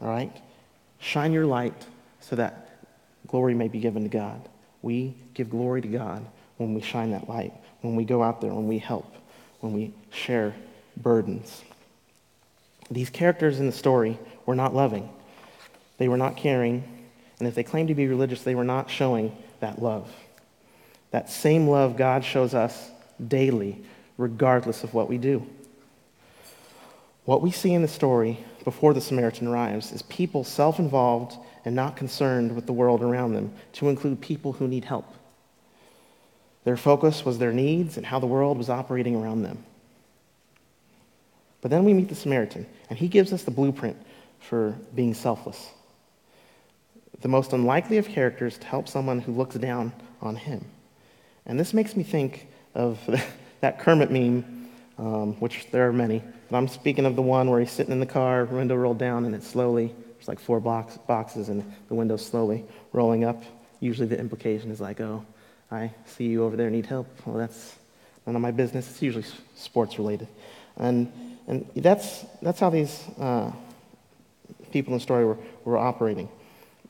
All 0.00 0.08
right? 0.08 0.34
Shine 0.98 1.32
your 1.32 1.46
light 1.46 1.74
so 2.20 2.36
that 2.36 2.80
glory 3.26 3.54
may 3.54 3.68
be 3.68 3.80
given 3.80 4.02
to 4.02 4.08
God. 4.08 4.48
We 4.82 5.14
give 5.34 5.50
glory 5.50 5.80
to 5.80 5.88
God 5.88 6.26
when 6.56 6.74
we 6.74 6.80
shine 6.80 7.12
that 7.12 7.28
light, 7.28 7.52
when 7.80 7.96
we 7.96 8.04
go 8.04 8.22
out 8.22 8.40
there, 8.40 8.52
when 8.52 8.68
we 8.68 8.78
help, 8.78 9.14
when 9.60 9.72
we 9.72 9.94
share 10.12 10.54
burdens. 10.96 11.62
These 12.90 13.10
characters 13.10 13.58
in 13.58 13.66
the 13.66 13.72
story 13.72 14.18
were 14.44 14.54
not 14.54 14.74
loving, 14.74 15.08
they 15.98 16.08
were 16.08 16.16
not 16.16 16.36
caring, 16.36 16.84
and 17.42 17.48
if 17.48 17.56
they 17.56 17.64
claimed 17.64 17.88
to 17.88 17.94
be 17.96 18.06
religious, 18.06 18.44
they 18.44 18.54
were 18.54 18.62
not 18.62 18.88
showing 18.88 19.36
that 19.58 19.82
love. 19.82 20.08
That 21.10 21.28
same 21.28 21.66
love 21.66 21.96
God 21.96 22.24
shows 22.24 22.54
us 22.54 22.88
daily, 23.26 23.82
regardless 24.16 24.84
of 24.84 24.94
what 24.94 25.08
we 25.08 25.18
do. 25.18 25.44
What 27.24 27.42
we 27.42 27.50
see 27.50 27.74
in 27.74 27.82
the 27.82 27.88
story 27.88 28.38
before 28.62 28.94
the 28.94 29.00
Samaritan 29.00 29.48
arrives 29.48 29.90
is 29.90 30.02
people 30.02 30.44
self 30.44 30.78
involved 30.78 31.36
and 31.64 31.74
not 31.74 31.96
concerned 31.96 32.54
with 32.54 32.66
the 32.66 32.72
world 32.72 33.02
around 33.02 33.32
them, 33.32 33.52
to 33.72 33.88
include 33.88 34.20
people 34.20 34.52
who 34.52 34.68
need 34.68 34.84
help. 34.84 35.12
Their 36.62 36.76
focus 36.76 37.24
was 37.24 37.38
their 37.40 37.52
needs 37.52 37.96
and 37.96 38.06
how 38.06 38.20
the 38.20 38.26
world 38.28 38.56
was 38.56 38.70
operating 38.70 39.16
around 39.16 39.42
them. 39.42 39.64
But 41.60 41.72
then 41.72 41.82
we 41.82 41.92
meet 41.92 42.08
the 42.08 42.14
Samaritan, 42.14 42.68
and 42.88 42.96
he 42.96 43.08
gives 43.08 43.32
us 43.32 43.42
the 43.42 43.50
blueprint 43.50 43.96
for 44.38 44.78
being 44.94 45.12
selfless. 45.12 45.72
The 47.22 47.28
most 47.28 47.52
unlikely 47.52 47.98
of 47.98 48.08
characters 48.08 48.58
to 48.58 48.66
help 48.66 48.88
someone 48.88 49.20
who 49.20 49.32
looks 49.32 49.56
down 49.56 49.92
on 50.20 50.36
him. 50.36 50.64
And 51.46 51.58
this 51.58 51.72
makes 51.72 51.96
me 51.96 52.02
think 52.02 52.48
of 52.74 53.00
that 53.60 53.80
Kermit 53.80 54.10
meme, 54.10 54.68
um, 54.98 55.34
which 55.40 55.70
there 55.70 55.88
are 55.88 55.92
many, 55.92 56.22
but 56.50 56.58
I'm 56.58 56.68
speaking 56.68 57.06
of 57.06 57.16
the 57.16 57.22
one 57.22 57.48
where 57.48 57.60
he's 57.60 57.70
sitting 57.70 57.92
in 57.92 58.00
the 58.00 58.06
car, 58.06 58.44
window 58.44 58.76
rolled 58.76 58.98
down, 58.98 59.24
and 59.24 59.34
it 59.34 59.42
slowly 59.42 59.94
there's 60.22 60.28
like 60.28 60.38
four 60.38 60.60
box, 60.60 60.98
boxes, 60.98 61.48
and 61.48 61.64
the 61.88 61.94
window's 61.94 62.24
slowly 62.24 62.64
rolling 62.92 63.24
up. 63.24 63.42
Usually 63.80 64.06
the 64.06 64.18
implication 64.18 64.70
is 64.70 64.80
like, 64.80 65.00
oh, 65.00 65.24
I 65.70 65.90
see 66.04 66.26
you 66.26 66.44
over 66.44 66.56
there, 66.56 66.70
need 66.70 66.86
help. 66.86 67.08
Well, 67.24 67.38
that's 67.38 67.74
none 68.26 68.36
of 68.36 68.42
my 68.42 68.50
business. 68.50 68.88
It's 68.90 69.02
usually 69.02 69.24
sports 69.56 69.98
related. 69.98 70.28
And, 70.76 71.10
and 71.46 71.68
that's, 71.74 72.24
that's 72.40 72.60
how 72.60 72.70
these 72.70 73.02
uh, 73.18 73.50
people 74.70 74.92
in 74.92 74.98
the 74.98 75.02
story 75.02 75.24
were, 75.24 75.38
were 75.64 75.78
operating. 75.78 76.28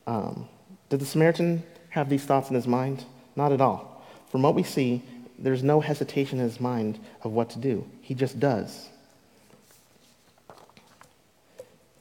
Um, 0.05 0.47
did 0.89 0.99
the 0.99 1.05
Samaritan 1.05 1.63
have 1.89 2.09
these 2.09 2.23
thoughts 2.23 2.49
in 2.49 2.55
his 2.55 2.67
mind? 2.67 3.05
Not 3.35 3.51
at 3.51 3.61
all. 3.61 4.05
From 4.29 4.41
what 4.41 4.55
we 4.55 4.63
see, 4.63 5.03
there's 5.39 5.63
no 5.63 5.79
hesitation 5.79 6.39
in 6.39 6.45
his 6.45 6.59
mind 6.59 6.99
of 7.23 7.31
what 7.31 7.49
to 7.51 7.59
do. 7.59 7.85
He 8.01 8.13
just 8.13 8.39
does. 8.39 8.89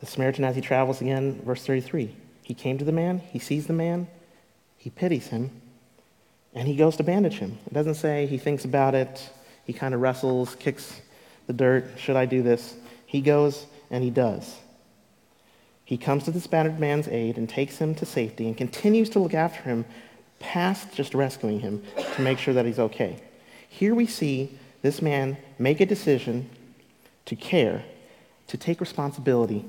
The 0.00 0.06
Samaritan, 0.06 0.44
as 0.44 0.56
he 0.56 0.62
travels 0.62 1.00
again, 1.00 1.40
verse 1.44 1.64
33, 1.64 2.14
he 2.42 2.54
came 2.54 2.76
to 2.78 2.84
the 2.84 2.92
man, 2.92 3.20
he 3.20 3.38
sees 3.38 3.66
the 3.66 3.72
man, 3.72 4.08
he 4.76 4.90
pities 4.90 5.28
him, 5.28 5.50
and 6.54 6.66
he 6.66 6.74
goes 6.74 6.96
to 6.96 7.04
bandage 7.04 7.38
him. 7.38 7.58
It 7.66 7.72
doesn't 7.72 7.94
say 7.94 8.26
he 8.26 8.36
thinks 8.36 8.64
about 8.64 8.94
it, 8.94 9.30
he 9.64 9.72
kind 9.72 9.94
of 9.94 10.00
wrestles, 10.00 10.56
kicks 10.56 11.00
the 11.46 11.52
dirt, 11.52 11.86
should 11.96 12.16
I 12.16 12.26
do 12.26 12.42
this? 12.42 12.74
He 13.06 13.20
goes 13.20 13.66
and 13.90 14.02
he 14.02 14.10
does. 14.10 14.56
He 15.92 15.98
comes 15.98 16.24
to 16.24 16.30
this 16.30 16.46
battered 16.46 16.80
man's 16.80 17.06
aid 17.06 17.36
and 17.36 17.46
takes 17.46 17.76
him 17.76 17.94
to 17.96 18.06
safety 18.06 18.46
and 18.46 18.56
continues 18.56 19.10
to 19.10 19.18
look 19.18 19.34
after 19.34 19.60
him 19.60 19.84
past 20.38 20.94
just 20.94 21.12
rescuing 21.12 21.60
him 21.60 21.82
to 22.14 22.22
make 22.22 22.38
sure 22.38 22.54
that 22.54 22.64
he's 22.64 22.78
okay. 22.78 23.22
Here 23.68 23.94
we 23.94 24.06
see 24.06 24.58
this 24.80 25.02
man 25.02 25.36
make 25.58 25.80
a 25.80 25.84
decision 25.84 26.48
to 27.26 27.36
care, 27.36 27.84
to 28.46 28.56
take 28.56 28.80
responsibility, 28.80 29.66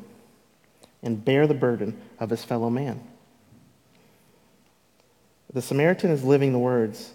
and 1.02 1.26
bear 1.26 1.46
the 1.46 1.54
burden 1.54 2.00
of 2.22 2.30
his 2.30 2.46
fellow 2.46 2.70
man. 2.70 3.06
The 5.52 5.62
Samaritan 5.62 6.10
is 6.10 6.24
living 6.24 6.54
the 6.54 6.58
words 6.58 7.12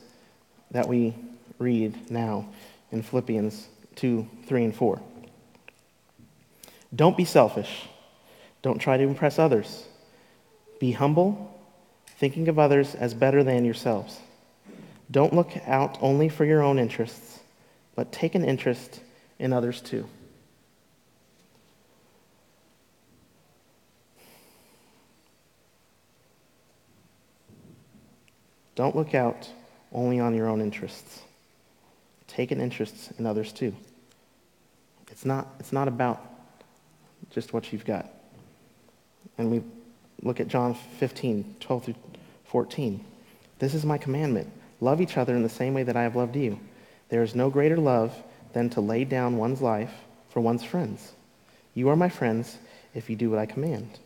that 0.71 0.87
we 0.87 1.15
read 1.59 2.11
now 2.11 2.47
in 2.93 3.01
Philippians 3.01 3.69
2, 3.97 4.29
3, 4.45 4.65
and 4.65 4.77
4. 4.77 5.01
Don't 6.95 7.17
be 7.17 7.25
selfish. 7.25 7.89
Don't 8.63 8.79
try 8.79 8.97
to 8.97 9.03
impress 9.03 9.39
others. 9.39 9.87
Be 10.81 10.93
humble, 10.93 11.59
thinking 12.19 12.49
of 12.49 12.59
others 12.59 12.95
as 12.95 13.15
better 13.15 13.45
than 13.45 13.65
yourselves. 13.65 14.19
Don't 15.11 15.33
look 15.33 15.53
out 15.67 15.99
only 16.01 16.29
for 16.29 16.45
your 16.45 16.63
own 16.63 16.79
interests, 16.79 17.41
but 17.95 18.13
take 18.13 18.35
an 18.35 18.45
interest 18.45 19.01
in 19.39 19.53
others 19.53 19.81
too. 19.81 20.07
Don't 28.75 28.95
look 28.95 29.15
out 29.15 29.49
only 29.93 30.21
on 30.21 30.35
your 30.35 30.49
own 30.49 30.61
interests. 30.61 31.21
Take 32.29 32.53
an 32.53 32.61
interest 32.61 33.13
in 33.19 33.27
others 33.27 33.53
too. 33.53 33.75
It's 35.11 35.25
not, 35.25 35.49
it's 35.59 35.73
not 35.73 35.89
about 35.89 36.23
just 37.31 37.53
what 37.53 37.73
you've 37.73 37.85
got. 37.85 38.09
And 39.39 39.51
we 39.51 39.63
look 40.23 40.41
at 40.41 40.49
John 40.49 40.75
15, 40.99 41.57
12 41.61 41.85
through 41.85 41.95
14. 42.45 43.05
This 43.59 43.75
is 43.75 43.85
my 43.85 43.99
commandment 43.99 44.53
love 44.81 45.01
each 45.01 45.17
other 45.17 45.35
in 45.35 45.43
the 45.43 45.49
same 45.49 45.75
way 45.75 45.83
that 45.83 45.97
I 45.97 46.03
have 46.03 46.15
loved 46.15 46.37
you. 46.37 46.59
There 47.09 47.23
is 47.23 47.35
no 47.35 47.51
greater 47.51 47.77
love 47.77 48.15
than 48.53 48.71
to 48.71 48.81
lay 48.81 49.05
down 49.05 49.37
one's 49.37 49.61
life 49.61 49.93
for 50.31 50.41
one's 50.41 50.63
friends. 50.63 51.13
You 51.75 51.89
are 51.89 51.97
my 51.97 52.09
friends 52.09 52.59
if 52.95 53.11
you 53.11 53.17
do 53.17 53.31
what 53.31 53.39
I 53.39 53.47
command. 53.47 53.99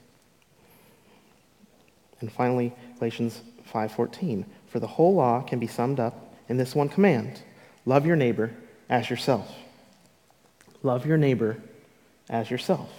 And 2.21 2.33
finally, 2.33 2.73
Galatians 2.99 3.42
5:14. 3.73 4.47
For 4.66 4.81
the 4.81 4.87
whole 4.87 5.14
law 5.14 5.42
can 5.42 5.59
be 5.59 5.66
summed 5.66 6.01
up 6.01 6.35
in 6.49 6.57
this 6.57 6.75
one 6.75 6.88
command: 6.88 7.42
love 7.85 8.07
your 8.07 8.16
neighbor 8.16 8.53
as 8.88 9.11
yourself. 9.11 9.55
Love 10.83 11.05
your 11.07 11.18
neighbor 11.18 11.59
as 12.31 12.51
yourself. 12.51 12.90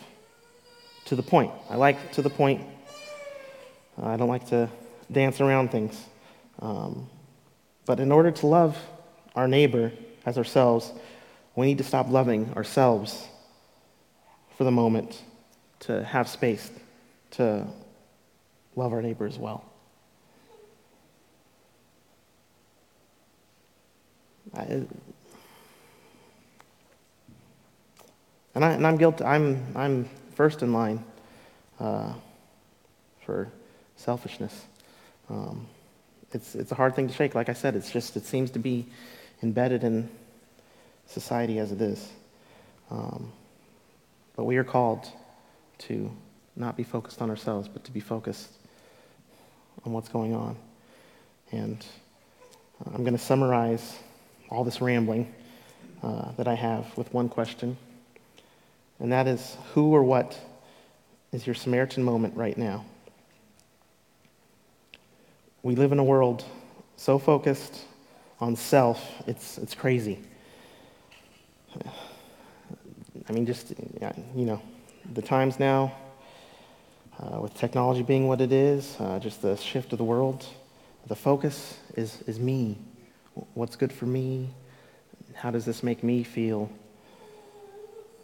To 1.13 1.17
the 1.17 1.21
point. 1.21 1.51
I 1.69 1.75
like 1.75 2.13
to 2.13 2.23
the 2.23 2.29
point. 2.31 2.65
I 4.01 4.17
don't 4.17 4.29
like 4.29 4.47
to 4.47 4.67
dance 5.11 5.39
around 5.41 5.69
things. 5.69 6.03
Um, 6.57 7.07
but 7.85 7.99
in 7.99 8.11
order 8.11 8.31
to 8.31 8.47
love 8.47 8.75
our 9.35 9.47
neighbor 9.47 9.91
as 10.25 10.39
ourselves, 10.39 10.91
we 11.55 11.67
need 11.67 11.77
to 11.77 11.83
stop 11.83 12.09
loving 12.09 12.51
ourselves 12.55 13.27
for 14.57 14.63
the 14.63 14.71
moment 14.71 15.21
to 15.81 16.03
have 16.03 16.27
space 16.27 16.71
to 17.31 17.67
love 18.75 18.91
our 18.91 19.03
neighbor 19.03 19.27
as 19.27 19.37
well. 19.37 19.63
I, 24.55 24.63
and, 28.55 28.65
I, 28.65 28.71
and 28.71 28.87
I'm 28.87 28.97
guilty. 28.97 29.23
I'm, 29.23 29.63
I'm 29.75 30.09
first 30.35 30.61
in 30.61 30.73
line 30.73 31.03
uh, 31.79 32.13
for 33.25 33.49
selfishness. 33.95 34.65
Um, 35.29 35.67
it's, 36.31 36.55
it's 36.55 36.71
a 36.71 36.75
hard 36.75 36.95
thing 36.95 37.07
to 37.07 37.13
shake. 37.13 37.35
Like 37.35 37.49
I 37.49 37.53
said, 37.53 37.75
it's 37.75 37.91
just, 37.91 38.15
it 38.17 38.25
seems 38.25 38.51
to 38.51 38.59
be 38.59 38.85
embedded 39.41 39.83
in 39.83 40.09
society 41.07 41.59
as 41.59 41.71
it 41.71 41.81
is. 41.81 42.11
Um, 42.89 43.31
but 44.35 44.45
we 44.45 44.57
are 44.57 44.63
called 44.63 45.07
to 45.79 46.11
not 46.55 46.75
be 46.77 46.83
focused 46.83 47.21
on 47.21 47.29
ourselves, 47.29 47.67
but 47.67 47.83
to 47.83 47.91
be 47.91 47.99
focused 47.99 48.49
on 49.85 49.93
what's 49.93 50.09
going 50.09 50.33
on. 50.33 50.55
And 51.51 51.85
I'm 52.85 53.03
going 53.03 53.17
to 53.17 53.23
summarize 53.23 53.97
all 54.49 54.63
this 54.63 54.81
rambling 54.81 55.33
uh, 56.01 56.31
that 56.37 56.47
I 56.47 56.55
have 56.55 56.95
with 56.97 57.13
one 57.13 57.29
question, 57.29 57.77
and 59.03 59.11
that 59.11 59.27
is 59.27 59.57
who 59.73 59.93
or 59.93 60.01
what 60.01 60.39
is 61.33 61.45
your 61.45 61.53
Samaritan 61.53 62.03
moment 62.03 62.37
right 62.37 62.57
now? 62.57 62.85
We 65.61 65.75
live 65.75 65.91
in 65.91 65.99
a 65.99 66.03
world 66.03 66.45
so 66.95 67.19
focused 67.19 67.81
on 68.39 68.55
self, 68.55 69.05
it's, 69.27 69.57
it's 69.57 69.75
crazy. 69.75 70.19
I 73.27 73.31
mean, 73.33 73.45
just, 73.45 73.73
you 74.35 74.45
know, 74.45 74.61
the 75.13 75.21
times 75.21 75.59
now, 75.59 75.93
uh, 77.19 77.41
with 77.41 77.53
technology 77.55 78.03
being 78.03 78.29
what 78.29 78.39
it 78.39 78.53
is, 78.53 78.95
uh, 78.99 79.19
just 79.19 79.41
the 79.41 79.57
shift 79.57 79.91
of 79.91 79.97
the 79.97 80.05
world, 80.05 80.45
the 81.07 81.15
focus 81.15 81.77
is, 81.97 82.21
is 82.21 82.39
me. 82.39 82.77
What's 83.53 83.75
good 83.75 83.91
for 83.91 84.05
me? 84.05 84.49
How 85.33 85.51
does 85.51 85.65
this 85.65 85.83
make 85.83 86.03
me 86.03 86.23
feel? 86.23 86.69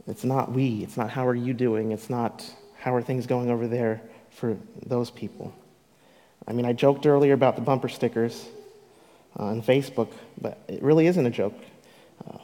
It's 0.09 0.23
not 0.23 0.51
we. 0.51 0.83
It's 0.83 0.97
not 0.97 1.09
how 1.09 1.27
are 1.27 1.35
you 1.35 1.53
doing. 1.53 1.91
It's 1.91 2.09
not 2.09 2.43
how 2.79 2.95
are 2.95 3.01
things 3.01 3.27
going 3.27 3.49
over 3.51 3.67
there 3.67 4.01
for 4.31 4.57
those 4.85 5.11
people. 5.11 5.53
I 6.47 6.53
mean, 6.53 6.65
I 6.65 6.73
joked 6.73 7.05
earlier 7.05 7.33
about 7.33 7.55
the 7.55 7.61
bumper 7.61 7.89
stickers 7.89 8.47
uh, 9.39 9.43
on 9.43 9.61
Facebook, 9.61 10.11
but 10.41 10.57
it 10.67 10.81
really 10.81 11.05
isn't 11.07 11.25
a 11.25 11.29
joke. 11.29 11.53
Uh, 12.27 12.37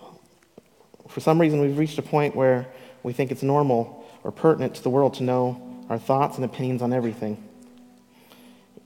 for 1.08 1.20
some 1.22 1.42
reason, 1.42 1.60
we've 1.60 1.78
reached 1.78 1.98
a 1.98 2.04
point 2.04 2.36
where 2.36 2.68
we 3.02 3.14
think 3.14 3.32
it's 3.32 3.44
normal 3.44 4.06
or 4.24 4.32
pertinent 4.32 4.76
to 4.76 4.84
the 4.84 4.90
world 4.90 5.16
to 5.16 5.24
know 5.24 5.86
our 5.90 5.98
thoughts 5.98 6.36
and 6.36 6.46
opinions 6.46 6.82
on 6.82 6.94
everything. 6.94 7.44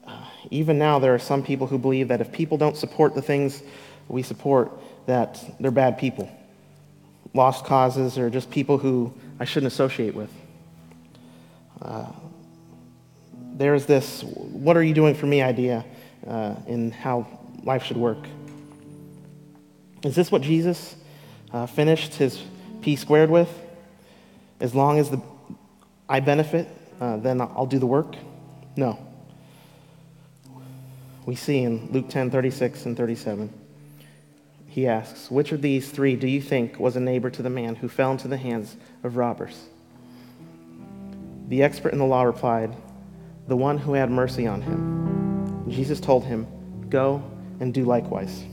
Uh, 0.07 0.25
even 0.51 0.77
now, 0.79 0.99
there 0.99 1.13
are 1.13 1.19
some 1.19 1.43
people 1.43 1.67
who 1.67 1.77
believe 1.77 2.07
that 2.07 2.21
if 2.21 2.31
people 2.31 2.57
don't 2.57 2.77
support 2.77 3.13
the 3.13 3.21
things 3.21 3.61
we 4.07 4.23
support, 4.23 4.71
that 5.05 5.43
they're 5.59 5.71
bad 5.71 5.97
people, 5.97 6.29
lost 7.33 7.65
causes, 7.65 8.17
or 8.17 8.29
just 8.29 8.49
people 8.49 8.77
who 8.77 9.13
I 9.39 9.45
shouldn't 9.45 9.71
associate 9.71 10.15
with. 10.15 10.31
Uh, 11.81 12.11
there's 13.53 13.85
this 13.85 14.23
what 14.23 14.77
are 14.77 14.83
you 14.83 14.93
doing 14.93 15.15
for 15.15 15.25
me 15.25 15.41
idea 15.41 15.85
uh, 16.27 16.55
in 16.67 16.91
how 16.91 17.27
life 17.63 17.83
should 17.83 17.97
work. 17.97 18.25
Is 20.03 20.15
this 20.15 20.31
what 20.31 20.41
Jesus 20.41 20.95
uh, 21.51 21.65
finished 21.65 22.15
his 22.15 22.41
P 22.81 22.95
squared 22.95 23.29
with? 23.29 23.49
As 24.59 24.73
long 24.73 24.99
as 24.99 25.09
the, 25.09 25.21
I 26.07 26.19
benefit, 26.19 26.67
uh, 26.99 27.17
then 27.17 27.41
I'll 27.41 27.65
do 27.65 27.79
the 27.79 27.85
work? 27.85 28.15
No. 28.75 28.97
We 31.25 31.35
see 31.35 31.59
in 31.59 31.91
Luke 31.91 32.09
10 32.09 32.31
36 32.31 32.85
and 32.85 32.97
37. 32.97 33.53
He 34.79 34.87
asks, 34.87 35.29
Which 35.29 35.51
of 35.51 35.61
these 35.61 35.91
three 35.91 36.15
do 36.15 36.25
you 36.25 36.41
think 36.41 36.79
was 36.79 36.95
a 36.95 37.01
neighbor 37.01 37.29
to 37.31 37.41
the 37.41 37.49
man 37.49 37.75
who 37.75 37.89
fell 37.89 38.13
into 38.13 38.29
the 38.29 38.37
hands 38.37 38.77
of 39.03 39.17
robbers? 39.17 39.61
The 41.49 41.63
expert 41.63 41.91
in 41.91 41.99
the 41.99 42.05
law 42.05 42.23
replied, 42.23 42.73
the 43.49 43.57
one 43.57 43.77
who 43.77 43.91
had 43.91 44.09
mercy 44.09 44.47
on 44.47 44.61
him. 44.61 45.65
Jesus 45.67 45.99
told 45.99 46.23
him, 46.23 46.47
Go 46.87 47.21
and 47.59 47.73
do 47.73 47.83
likewise. 47.83 48.45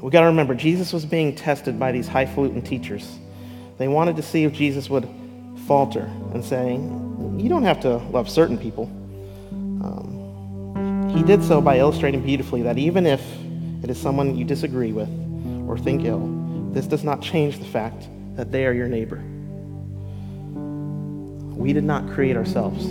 We 0.00 0.10
got 0.12 0.20
to 0.20 0.26
remember, 0.26 0.54
Jesus 0.54 0.92
was 0.92 1.04
being 1.04 1.34
tested 1.34 1.80
by 1.80 1.90
these 1.90 2.06
highfalutin 2.06 2.62
teachers. 2.62 3.18
They 3.78 3.88
wanted 3.88 4.14
to 4.14 4.22
see 4.22 4.44
if 4.44 4.52
Jesus 4.52 4.88
would 4.88 5.08
falter 5.66 6.08
and 6.32 6.44
say, 6.44 6.74
You 6.74 7.48
don't 7.48 7.64
have 7.64 7.80
to 7.80 7.96
love 7.96 8.30
certain 8.30 8.56
people. 8.56 8.88
He 11.22 11.28
did 11.28 11.44
so 11.44 11.60
by 11.60 11.78
illustrating 11.78 12.20
beautifully 12.20 12.62
that 12.62 12.78
even 12.78 13.06
if 13.06 13.24
it 13.84 13.88
is 13.88 13.96
someone 13.96 14.36
you 14.36 14.44
disagree 14.44 14.92
with 14.92 15.08
or 15.68 15.78
think 15.78 16.04
ill, 16.04 16.26
this 16.72 16.88
does 16.88 17.04
not 17.04 17.22
change 17.22 17.60
the 17.60 17.64
fact 17.64 18.08
that 18.34 18.50
they 18.50 18.66
are 18.66 18.72
your 18.72 18.88
neighbor. 18.88 19.22
We 21.56 21.72
did 21.72 21.84
not 21.84 22.10
create 22.10 22.36
ourselves. 22.36 22.84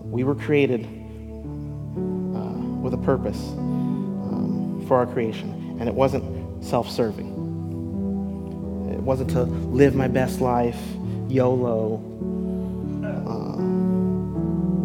We 0.00 0.24
were 0.24 0.34
created 0.34 0.86
uh, 0.86 2.58
with 2.82 2.94
a 2.94 3.00
purpose 3.04 3.38
um, 3.38 4.84
for 4.88 4.96
our 4.96 5.06
creation, 5.06 5.76
and 5.78 5.88
it 5.88 5.94
wasn't 5.94 6.64
self 6.64 6.90
serving. 6.90 7.28
It 8.92 9.00
wasn't 9.02 9.30
to 9.30 9.44
live 9.44 9.94
my 9.94 10.08
best 10.08 10.40
life, 10.40 10.80
YOLO. 11.28 11.98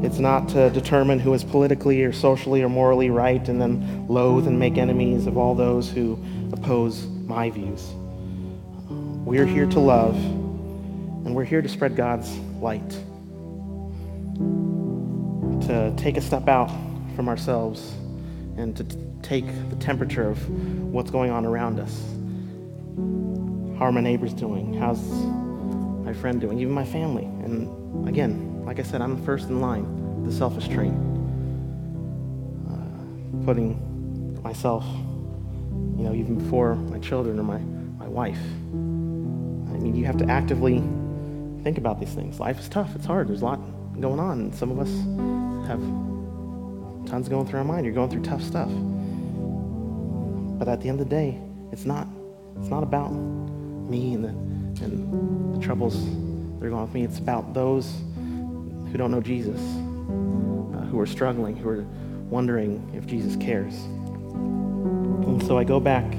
It's 0.10 0.18
not 0.18 0.50
to 0.50 0.72
determine 0.72 1.20
who 1.20 1.36
is 1.36 1.44
politically 1.44 2.04
or 2.04 2.12
socially 2.12 2.64
or 2.64 2.68
morally 2.68 3.12
right 3.12 3.48
and 3.48 3.62
then 3.62 4.08
loathe 4.08 4.48
and 4.48 4.58
make 4.58 4.76
enemies 4.76 5.28
of 5.28 5.38
all 5.38 5.54
those 5.54 5.88
who 5.88 6.18
oppose 6.52 7.06
my 7.06 7.52
views. 7.52 7.92
We're 9.24 9.46
here 9.46 9.68
to 9.68 9.80
love, 9.80 10.16
and 10.16 11.36
we're 11.36 11.44
here 11.44 11.62
to 11.62 11.70
spread 11.70 11.96
God's 11.96 12.36
light. 12.60 12.90
To 15.68 15.94
take 15.96 16.18
a 16.18 16.22
step 16.22 16.48
out 16.48 16.72
from 17.16 17.30
ourselves 17.30 17.94
and 18.58 18.76
to 18.78 18.84
take 19.22 19.46
the 19.70 19.76
temperature 19.76 20.28
of 20.28 20.50
what's 20.92 21.12
going 21.12 21.30
on 21.30 21.46
around 21.46 21.80
us. 21.80 22.02
How 23.78 23.86
are 23.86 23.92
my 23.92 24.02
neighbors 24.02 24.34
doing? 24.34 24.74
How's 24.74 25.04
my 26.04 26.14
friend 26.14 26.42
doing? 26.42 26.60
Even 26.60 26.74
my 26.74 26.86
family. 26.86 27.26
And 27.26 28.10
again, 28.10 28.66
like 28.66 28.80
I 28.80 28.84
said, 28.84 29.02
I'm 29.02 29.24
first 29.24 29.50
in 29.50 29.62
line, 29.62 29.99
the 30.26 30.32
selfish 30.32 30.68
train. 30.68 30.94
Uh, 32.70 33.46
putting 33.46 34.42
myself, 34.44 34.86
you 35.98 36.04
know, 36.04 36.14
even 36.14 36.38
before 36.38 36.76
my 36.76 37.00
children 37.00 37.40
or 37.40 37.44
my, 37.44 37.60
my 37.98 38.08
wife. 38.08 38.40
I 38.40 39.82
mean, 39.82 39.96
you 39.96 40.06
have 40.06 40.18
to 40.18 40.26
actively 40.26 40.80
think 41.64 41.78
about 41.78 42.00
these 42.00 42.14
things. 42.14 42.40
Life 42.40 42.60
is 42.60 42.70
tough, 42.70 42.96
it's 42.96 43.06
hard, 43.06 43.28
there's 43.28 43.42
a 43.42 43.46
lot 43.46 43.60
going 44.00 44.20
on. 44.20 44.40
And 44.40 44.56
some 44.56 44.72
of 44.72 44.80
us 44.80 44.90
have 45.68 45.80
tons 47.10 47.28
going 47.28 47.46
through 47.48 47.60
our 47.60 47.66
mind. 47.66 47.86
You're 47.86 47.96
going 47.96 48.10
through 48.10 48.24
tough 48.24 48.42
stuff. 48.42 48.70
But 50.60 50.68
at 50.68 50.82
the 50.82 50.90
end 50.90 51.00
of 51.00 51.10
the 51.10 51.16
day, 51.16 51.40
it's 51.72 51.86
not, 51.86 52.08
it's 52.60 52.70
not 52.70 52.84
about 52.84 53.10
me 53.10 54.14
and 54.14 54.24
the, 54.24 54.30
and 54.84 55.56
the 55.56 55.66
troubles 55.66 56.06
that 56.06 56.66
are 56.66 56.70
going 56.70 56.82
with 56.82 56.94
me. 56.94 57.04
It's 57.04 57.20
about 57.20 57.54
those 57.54 57.92
who 58.16 58.98
don't 58.98 59.12
know 59.12 59.22
Jesus, 59.22 59.60
who 60.90 61.00
are 61.00 61.06
struggling, 61.06 61.56
who 61.56 61.70
are 61.70 61.86
wondering 62.30 62.92
if 62.94 63.06
Jesus 63.06 63.36
cares. 63.36 63.76
And 63.76 65.44
so 65.44 65.58
I 65.58 65.64
go 65.64 65.80
back 65.80 66.10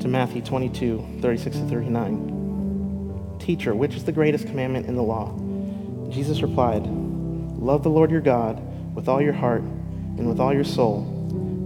to 0.00 0.08
Matthew 0.08 0.42
22, 0.42 1.18
36 1.20 1.56
to 1.56 1.68
39. 1.68 3.38
Teacher, 3.38 3.74
which 3.74 3.94
is 3.94 4.04
the 4.04 4.12
greatest 4.12 4.46
commandment 4.46 4.86
in 4.86 4.96
the 4.96 5.02
law? 5.02 5.36
Jesus 6.10 6.42
replied, 6.42 6.86
Love 6.86 7.82
the 7.82 7.90
Lord 7.90 8.10
your 8.10 8.20
God 8.20 8.60
with 8.94 9.08
all 9.08 9.20
your 9.20 9.32
heart, 9.32 9.62
and 9.62 10.28
with 10.28 10.40
all 10.40 10.52
your 10.52 10.64
soul, 10.64 11.02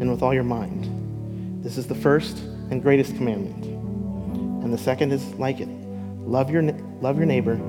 and 0.00 0.10
with 0.10 0.22
all 0.22 0.34
your 0.34 0.44
mind. 0.44 1.64
This 1.64 1.78
is 1.78 1.86
the 1.86 1.94
first 1.94 2.38
and 2.70 2.82
greatest 2.82 3.16
commandment. 3.16 3.64
And 4.64 4.72
the 4.72 4.78
second 4.78 5.12
is 5.12 5.24
like 5.34 5.60
it 5.60 5.68
love 5.68 6.50
your, 6.50 6.62
love 7.00 7.16
your 7.16 7.26
neighbor 7.26 7.60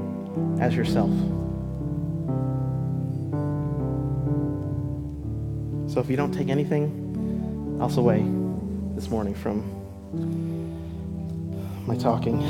as 0.59 0.75
yourself. 0.75 1.11
So 5.95 6.01
if 6.01 6.09
you 6.09 6.17
don't 6.17 6.33
take 6.33 6.49
anything 6.49 7.77
else 7.79 7.95
away 7.95 8.17
this 8.95 9.07
morning 9.07 9.33
from 9.33 9.63
my 11.87 11.95
talking, 11.95 12.43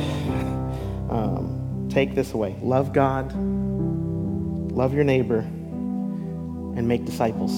um, 1.12 1.88
take 1.92 2.16
this 2.16 2.34
away. 2.34 2.56
Love 2.64 2.92
God, 2.92 3.32
love 3.36 4.96
your 4.96 5.04
neighbor, 5.04 5.42
and 5.42 6.88
make 6.88 7.06
disciples. 7.06 7.52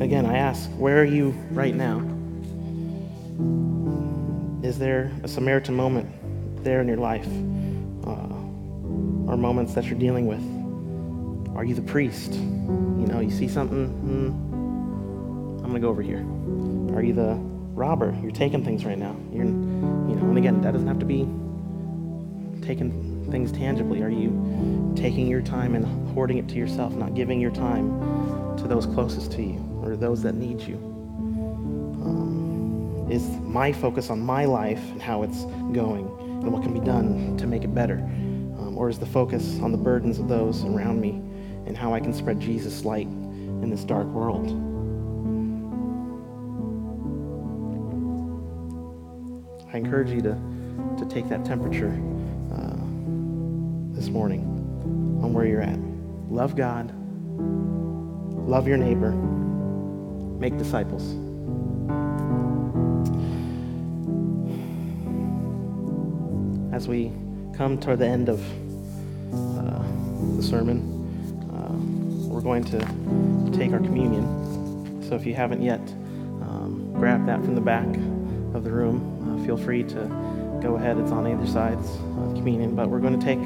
Again, 0.00 0.26
I 0.26 0.36
ask, 0.36 0.70
where 0.78 1.00
are 1.00 1.04
you 1.04 1.30
right 1.50 1.74
now? 1.74 1.98
Is 4.62 4.78
there 4.78 5.10
a 5.24 5.28
Samaritan 5.28 5.74
moment 5.74 6.08
there 6.62 6.80
in 6.80 6.86
your 6.86 6.98
life? 6.98 7.26
Uh, 8.06 8.30
or 9.26 9.36
moments 9.36 9.74
that 9.74 9.86
you're 9.86 9.98
dealing 9.98 10.28
with? 10.28 10.53
Are 11.54 11.64
you 11.64 11.74
the 11.74 11.82
priest? 11.82 12.32
You 12.32 13.06
know, 13.06 13.20
you 13.20 13.30
see 13.30 13.48
something, 13.48 13.88
hmm, 13.88 15.64
I'm 15.64 15.70
going 15.70 15.74
to 15.74 15.80
go 15.80 15.88
over 15.88 16.02
here. 16.02 16.20
Are 16.96 17.02
you 17.02 17.12
the 17.12 17.34
robber? 17.74 18.16
You're 18.22 18.30
taking 18.30 18.64
things 18.64 18.84
right 18.84 18.98
now. 18.98 19.16
You're, 19.32 19.44
you 19.44 19.50
know, 19.50 20.28
and 20.28 20.38
again, 20.38 20.60
that 20.62 20.72
doesn't 20.72 20.88
have 20.88 20.98
to 21.00 21.06
be 21.06 21.28
taking 22.66 23.28
things 23.30 23.52
tangibly. 23.52 24.02
Are 24.02 24.10
you 24.10 24.92
taking 24.96 25.26
your 25.26 25.42
time 25.42 25.74
and 25.74 25.84
hoarding 26.14 26.38
it 26.38 26.48
to 26.48 26.54
yourself, 26.54 26.94
not 26.94 27.14
giving 27.14 27.40
your 27.40 27.50
time 27.50 28.56
to 28.58 28.68
those 28.68 28.86
closest 28.86 29.32
to 29.32 29.42
you? 29.42 29.64
or 29.84 29.96
those 29.96 30.22
that 30.22 30.34
need 30.34 30.60
you? 30.60 30.76
Um, 32.02 33.06
is 33.10 33.22
my 33.42 33.72
focus 33.72 34.10
on 34.10 34.20
my 34.20 34.44
life 34.44 34.82
and 34.90 35.00
how 35.00 35.22
it's 35.22 35.44
going 35.72 36.06
and 36.18 36.52
what 36.52 36.62
can 36.62 36.72
be 36.72 36.80
done 36.80 37.36
to 37.36 37.46
make 37.46 37.64
it 37.64 37.74
better? 37.74 37.98
Um, 38.58 38.76
or 38.76 38.88
is 38.88 38.98
the 38.98 39.06
focus 39.06 39.58
on 39.60 39.72
the 39.72 39.78
burdens 39.78 40.18
of 40.18 40.28
those 40.28 40.64
around 40.64 41.00
me 41.00 41.22
and 41.66 41.76
how 41.76 41.94
I 41.94 42.00
can 42.00 42.12
spread 42.12 42.40
Jesus' 42.40 42.84
light 42.84 43.06
in 43.06 43.70
this 43.70 43.84
dark 43.84 44.06
world? 44.06 44.50
I 49.72 49.78
encourage 49.78 50.10
you 50.10 50.20
to, 50.20 50.38
to 50.98 51.06
take 51.08 51.28
that 51.30 51.44
temperature 51.44 51.90
uh, 52.52 52.76
this 53.92 54.08
morning 54.08 54.42
on 55.20 55.32
where 55.32 55.46
you're 55.46 55.62
at. 55.62 55.78
Love 56.30 56.54
God, 56.54 56.92
love 58.48 58.68
your 58.68 58.76
neighbor, 58.76 59.10
make 59.10 60.56
disciples. 60.58 61.02
As 66.72 66.86
we 66.86 67.10
come 67.56 67.78
toward 67.80 67.98
the 67.98 68.06
end 68.06 68.28
of 68.28 68.40
uh, 69.32 69.82
the 70.36 70.42
sermon, 70.42 70.93
we're 72.34 72.40
going 72.40 72.64
to 72.64 72.78
take 73.56 73.72
our 73.72 73.78
communion. 73.78 75.02
So 75.08 75.14
if 75.14 75.24
you 75.24 75.34
haven't 75.34 75.62
yet, 75.62 75.80
um, 76.42 76.92
grab 76.92 77.26
that 77.26 77.44
from 77.44 77.54
the 77.54 77.60
back 77.60 77.86
of 78.54 78.64
the 78.64 78.72
room. 78.72 79.38
Uh, 79.40 79.46
feel 79.46 79.56
free 79.56 79.84
to 79.84 80.58
go 80.60 80.74
ahead. 80.74 80.98
It's 80.98 81.12
on 81.12 81.28
either 81.28 81.46
sides 81.46 81.88
of 81.88 82.34
communion. 82.34 82.74
But 82.74 82.88
we're 82.88 82.98
going 82.98 83.18
to 83.18 83.24
take 83.24 83.38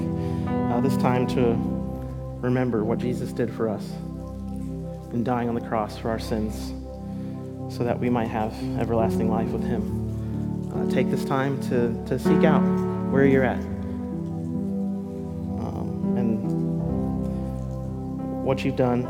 uh, 0.73 0.81
this 0.81 0.97
time 0.97 1.27
to 1.29 1.55
remember 2.41 2.83
what 2.83 2.99
Jesus 2.99 3.31
did 3.31 3.53
for 3.53 3.69
us 3.69 3.85
in 5.13 5.23
dying 5.23 5.51
on 5.51 5.55
the 5.55 5.61
cross 5.61 5.99
for 5.99 6.09
our 6.09 6.19
sins 6.19 6.73
so 7.75 7.85
that 7.85 7.99
we 7.99 8.09
might 8.09 8.29
have 8.29 8.55
everlasting 8.79 9.31
life 9.31 9.49
with 9.49 9.65
Him. 9.65 10.73
Uh, 10.73 10.91
take 10.91 11.11
this 11.11 11.27
time 11.27 11.61
to, 11.69 11.93
to 12.07 12.19
seek 12.19 12.45
out 12.45 12.63
where 13.11 13.27
you're 13.27 13.45
at 13.45 13.63
what 18.49 18.65
you've 18.65 18.77
done. 18.77 19.05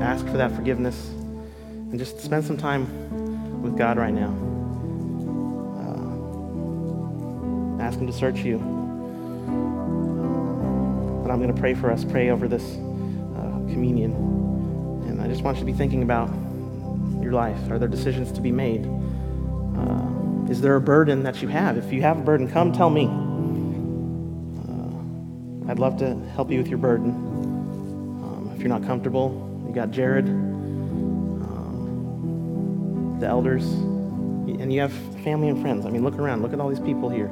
Ask 0.00 0.24
for 0.26 0.36
that 0.36 0.54
forgiveness 0.54 1.08
and 1.08 1.98
just 1.98 2.20
spend 2.20 2.44
some 2.44 2.56
time 2.56 3.60
with 3.60 3.76
God 3.76 3.98
right 3.98 4.14
now. 4.14 4.30
Uh, 5.80 7.82
ask 7.82 7.98
Him 7.98 8.06
to 8.06 8.12
search 8.12 8.38
you. 8.38 8.58
But 11.24 11.32
I'm 11.32 11.42
going 11.42 11.52
to 11.52 11.60
pray 11.60 11.74
for 11.74 11.90
us, 11.90 12.04
pray 12.04 12.30
over 12.30 12.46
this 12.46 12.62
uh, 12.62 13.58
communion. 13.72 14.12
And 15.08 15.20
I 15.20 15.26
just 15.26 15.42
want 15.42 15.56
you 15.56 15.62
to 15.62 15.66
be 15.66 15.76
thinking 15.76 16.04
about 16.04 16.28
your 17.20 17.32
life? 17.32 17.58
Are 17.72 17.80
there 17.80 17.88
decisions 17.88 18.30
to 18.30 18.40
be 18.40 18.52
made? 18.52 18.86
Uh, 19.76 20.06
is 20.48 20.60
there 20.60 20.76
a 20.76 20.80
burden 20.80 21.24
that 21.24 21.42
you 21.42 21.48
have? 21.48 21.76
If 21.76 21.92
you 21.92 22.02
have 22.02 22.20
a 22.20 22.22
burden, 22.22 22.48
come 22.48 22.72
tell 22.72 22.90
me. 22.90 23.06
Uh, 24.68 25.72
I'd 25.72 25.80
love 25.80 25.98
to 25.98 26.14
help 26.36 26.52
you 26.52 26.58
with 26.58 26.68
your 26.68 26.78
burden. 26.78 27.43
If 28.54 28.60
you're 28.60 28.68
not 28.68 28.84
comfortable, 28.84 29.64
you 29.66 29.74
got 29.74 29.90
Jared, 29.90 30.28
um, 30.28 31.46
the 33.18 33.26
elders, 33.26 33.64
and 33.64 34.72
you 34.72 34.80
have 34.80 34.92
family 35.24 35.48
and 35.48 35.60
friends. 35.60 35.84
I 35.86 35.90
mean, 35.90 36.04
look 36.04 36.14
around. 36.14 36.42
Look 36.42 36.52
at 36.52 36.60
all 36.60 36.68
these 36.68 36.78
people 36.78 37.10
here. 37.10 37.30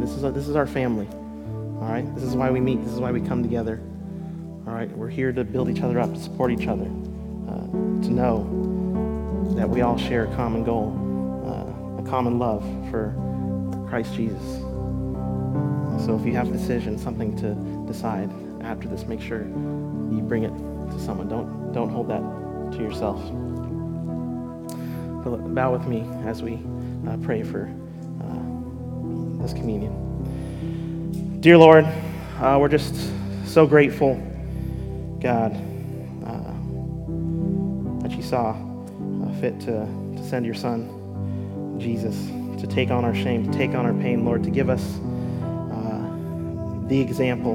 This 0.00 0.10
is, 0.10 0.24
a, 0.24 0.32
this 0.32 0.48
is 0.48 0.56
our 0.56 0.66
family. 0.66 1.06
All 1.06 1.88
right? 1.88 2.04
This 2.14 2.24
is 2.24 2.34
why 2.34 2.50
we 2.50 2.60
meet. 2.60 2.82
This 2.82 2.92
is 2.92 2.98
why 2.98 3.12
we 3.12 3.20
come 3.20 3.42
together. 3.42 3.80
All 4.66 4.72
right? 4.74 4.90
We're 4.90 5.08
here 5.08 5.32
to 5.32 5.44
build 5.44 5.70
each 5.70 5.82
other 5.82 6.00
up, 6.00 6.12
to 6.12 6.20
support 6.20 6.50
each 6.50 6.66
other, 6.66 6.90
uh, 7.48 7.68
to 8.02 8.10
know 8.10 9.54
that 9.56 9.68
we 9.70 9.82
all 9.82 9.96
share 9.96 10.24
a 10.24 10.34
common 10.34 10.64
goal, 10.64 10.92
uh, 11.46 12.02
a 12.02 12.06
common 12.08 12.40
love 12.40 12.64
for 12.90 13.14
Christ 13.88 14.14
Jesus. 14.14 14.42
So 16.04 16.18
if 16.18 16.26
you 16.26 16.34
have 16.34 16.48
a 16.48 16.52
decision, 16.52 16.98
something 16.98 17.36
to 17.36 17.54
decide 17.86 18.30
after 18.62 18.88
this, 18.88 19.04
make 19.04 19.20
sure 19.20 19.46
you 20.10 20.20
bring 20.20 20.44
it 20.44 20.52
to 20.90 20.98
someone. 21.00 21.28
Don't, 21.28 21.72
don't 21.72 21.90
hold 21.90 22.08
that 22.08 22.22
to 22.76 22.82
yourself. 22.82 23.20
Bow 25.54 25.72
with 25.72 25.86
me 25.86 26.04
as 26.24 26.42
we 26.42 26.60
uh, 27.08 27.16
pray 27.22 27.42
for 27.42 27.68
uh, 28.22 29.42
this 29.42 29.52
communion. 29.52 31.40
Dear 31.40 31.58
Lord, 31.58 31.84
uh, 32.40 32.58
we're 32.60 32.68
just 32.68 32.94
so 33.44 33.66
grateful, 33.66 34.14
God, 35.20 35.52
uh, 36.24 36.52
that 38.02 38.12
you 38.12 38.22
saw 38.22 38.54
fit 39.40 39.58
to, 39.60 39.86
to 40.16 40.24
send 40.28 40.46
your 40.46 40.54
son, 40.54 41.76
Jesus, 41.78 42.16
to 42.60 42.66
take 42.66 42.90
on 42.90 43.04
our 43.04 43.14
shame, 43.14 43.50
to 43.50 43.56
take 43.56 43.74
on 43.74 43.84
our 43.84 43.94
pain, 43.94 44.24
Lord, 44.24 44.42
to 44.44 44.50
give 44.50 44.70
us 44.70 44.82
uh, 45.72 46.86
the 46.88 46.98
example 47.00 47.54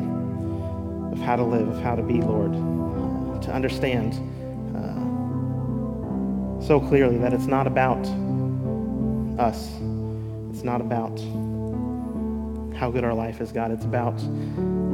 how 1.21 1.35
to 1.35 1.43
live, 1.43 1.67
of 1.67 1.81
how 1.81 1.95
to 1.95 2.03
be, 2.03 2.21
Lord, 2.21 2.51
uh, 2.51 3.39
to 3.41 3.53
understand 3.53 4.13
uh, 4.75 5.01
so 6.61 6.79
clearly 6.79 7.17
that 7.17 7.33
it's 7.33 7.47
not 7.47 7.67
about 7.67 8.05
us. 9.39 9.69
It's 10.51 10.63
not 10.63 10.81
about 10.81 11.19
how 12.75 12.89
good 12.91 13.03
our 13.03 13.13
life 13.13 13.41
is, 13.41 13.51
God. 13.51 13.71
It's 13.71 13.85
about 13.85 14.19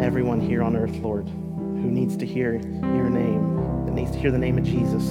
everyone 0.01 0.39
here 0.39 0.61
on 0.61 0.75
earth, 0.75 0.95
Lord, 0.97 1.27
who 1.27 1.89
needs 1.89 2.17
to 2.17 2.25
hear 2.25 2.53
your 2.53 3.09
name 3.09 3.85
that 3.85 3.93
needs 3.93 4.11
to 4.11 4.19
hear 4.19 4.31
the 4.31 4.37
name 4.37 4.57
of 4.57 4.65
Jesus, 4.65 5.05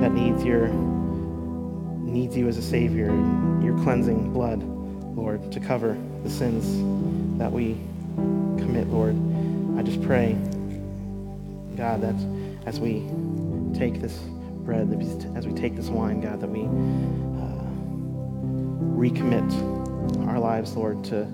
that 0.00 0.12
needs 0.12 0.42
your 0.42 0.68
needs 0.68 2.34
you 2.34 2.48
as 2.48 2.56
a 2.56 2.62
savior 2.62 3.10
and 3.10 3.62
your 3.62 3.76
cleansing 3.84 4.32
blood, 4.32 4.62
Lord, 4.62 5.52
to 5.52 5.60
cover 5.60 5.98
the 6.22 6.30
sins 6.30 6.78
that 7.38 7.52
we 7.52 7.74
commit, 8.58 8.88
Lord. 8.88 9.14
I 9.76 9.82
just 9.82 10.00
pray, 10.02 10.32
God, 11.76 12.00
that 12.00 12.14
as 12.64 12.80
we 12.80 13.06
take 13.78 14.00
this 14.00 14.16
bread, 14.64 14.88
as 15.36 15.46
we 15.46 15.52
take 15.52 15.76
this 15.76 15.88
wine, 15.88 16.22
God, 16.22 16.40
that 16.40 16.48
we 16.48 16.62
uh, 16.62 17.66
recommit 18.96 19.46
our 20.28 20.38
lives, 20.38 20.74
Lord, 20.74 21.04
to, 21.04 21.26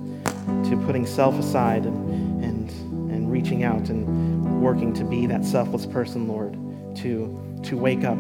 to 0.69 0.83
putting 0.87 1.07
self 1.07 1.39
aside 1.39 1.87
and, 1.87 2.45
and, 2.45 2.71
and 3.13 3.31
reaching 3.31 3.63
out 3.63 3.89
and 3.91 4.61
working 4.61 4.93
to 4.95 5.05
be 5.05 5.27
that 5.27 5.45
selfless 5.45 5.87
person, 5.87 6.27
Lord, 6.27 6.55
to, 6.97 7.61
to 7.63 7.77
wake 7.77 8.03
up 8.03 8.19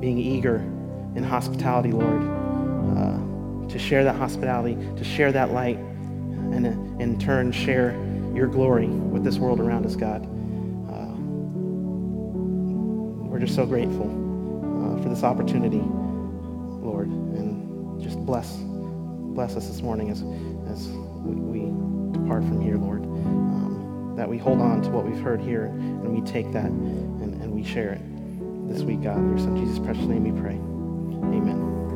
being 0.00 0.18
eager 0.18 0.56
in 1.14 1.22
hospitality, 1.22 1.92
Lord, 1.92 2.22
uh, 2.96 3.68
to 3.68 3.78
share 3.78 4.02
that 4.04 4.16
hospitality, 4.16 4.78
to 4.96 5.04
share 5.04 5.30
that 5.32 5.52
light, 5.52 5.76
and 5.76 6.66
in 7.00 7.18
turn 7.18 7.52
share 7.52 7.90
your 8.40 8.48
glory 8.48 8.86
with 8.86 9.22
this 9.22 9.36
world 9.36 9.60
around 9.60 9.84
us, 9.84 9.94
God. 9.94 10.24
Uh, 10.24 11.12
we're 13.28 13.38
just 13.38 13.54
so 13.54 13.66
grateful 13.66 14.06
uh, 14.08 15.02
for 15.02 15.10
this 15.10 15.22
opportunity, 15.22 15.82
Lord, 15.82 17.08
and 17.08 18.00
just 18.02 18.18
bless 18.24 18.56
bless 18.56 19.56
us 19.56 19.68
this 19.68 19.82
morning 19.82 20.10
as 20.10 20.22
as 20.72 20.88
we, 20.88 21.34
we 21.34 22.18
depart 22.18 22.42
from 22.44 22.62
here, 22.62 22.78
Lord. 22.78 23.02
Um, 23.02 24.14
that 24.16 24.26
we 24.28 24.38
hold 24.38 24.62
on 24.62 24.80
to 24.82 24.90
what 24.90 25.04
we've 25.04 25.20
heard 25.20 25.42
here 25.42 25.66
and 25.66 26.08
we 26.08 26.22
take 26.22 26.50
that 26.52 26.64
and, 26.64 27.42
and 27.42 27.52
we 27.52 27.62
share 27.62 27.92
it 27.92 28.00
this 28.68 28.80
week, 28.82 29.02
God. 29.02 29.18
In 29.18 29.28
your 29.28 29.38
Son 29.38 29.54
Jesus' 29.54 29.78
precious 29.78 30.04
name 30.04 30.24
we 30.24 30.40
pray. 30.40 30.54
Amen. 30.54 31.89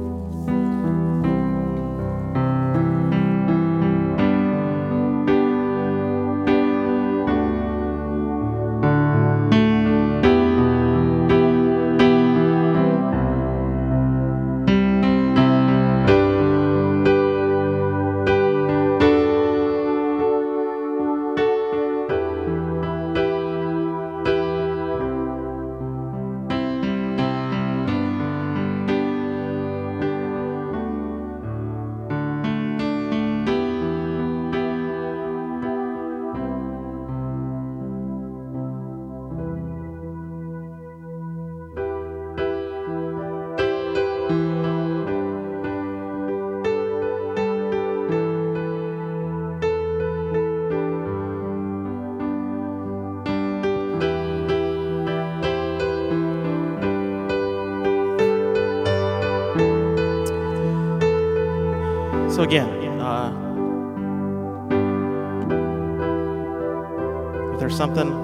Something 67.84 68.12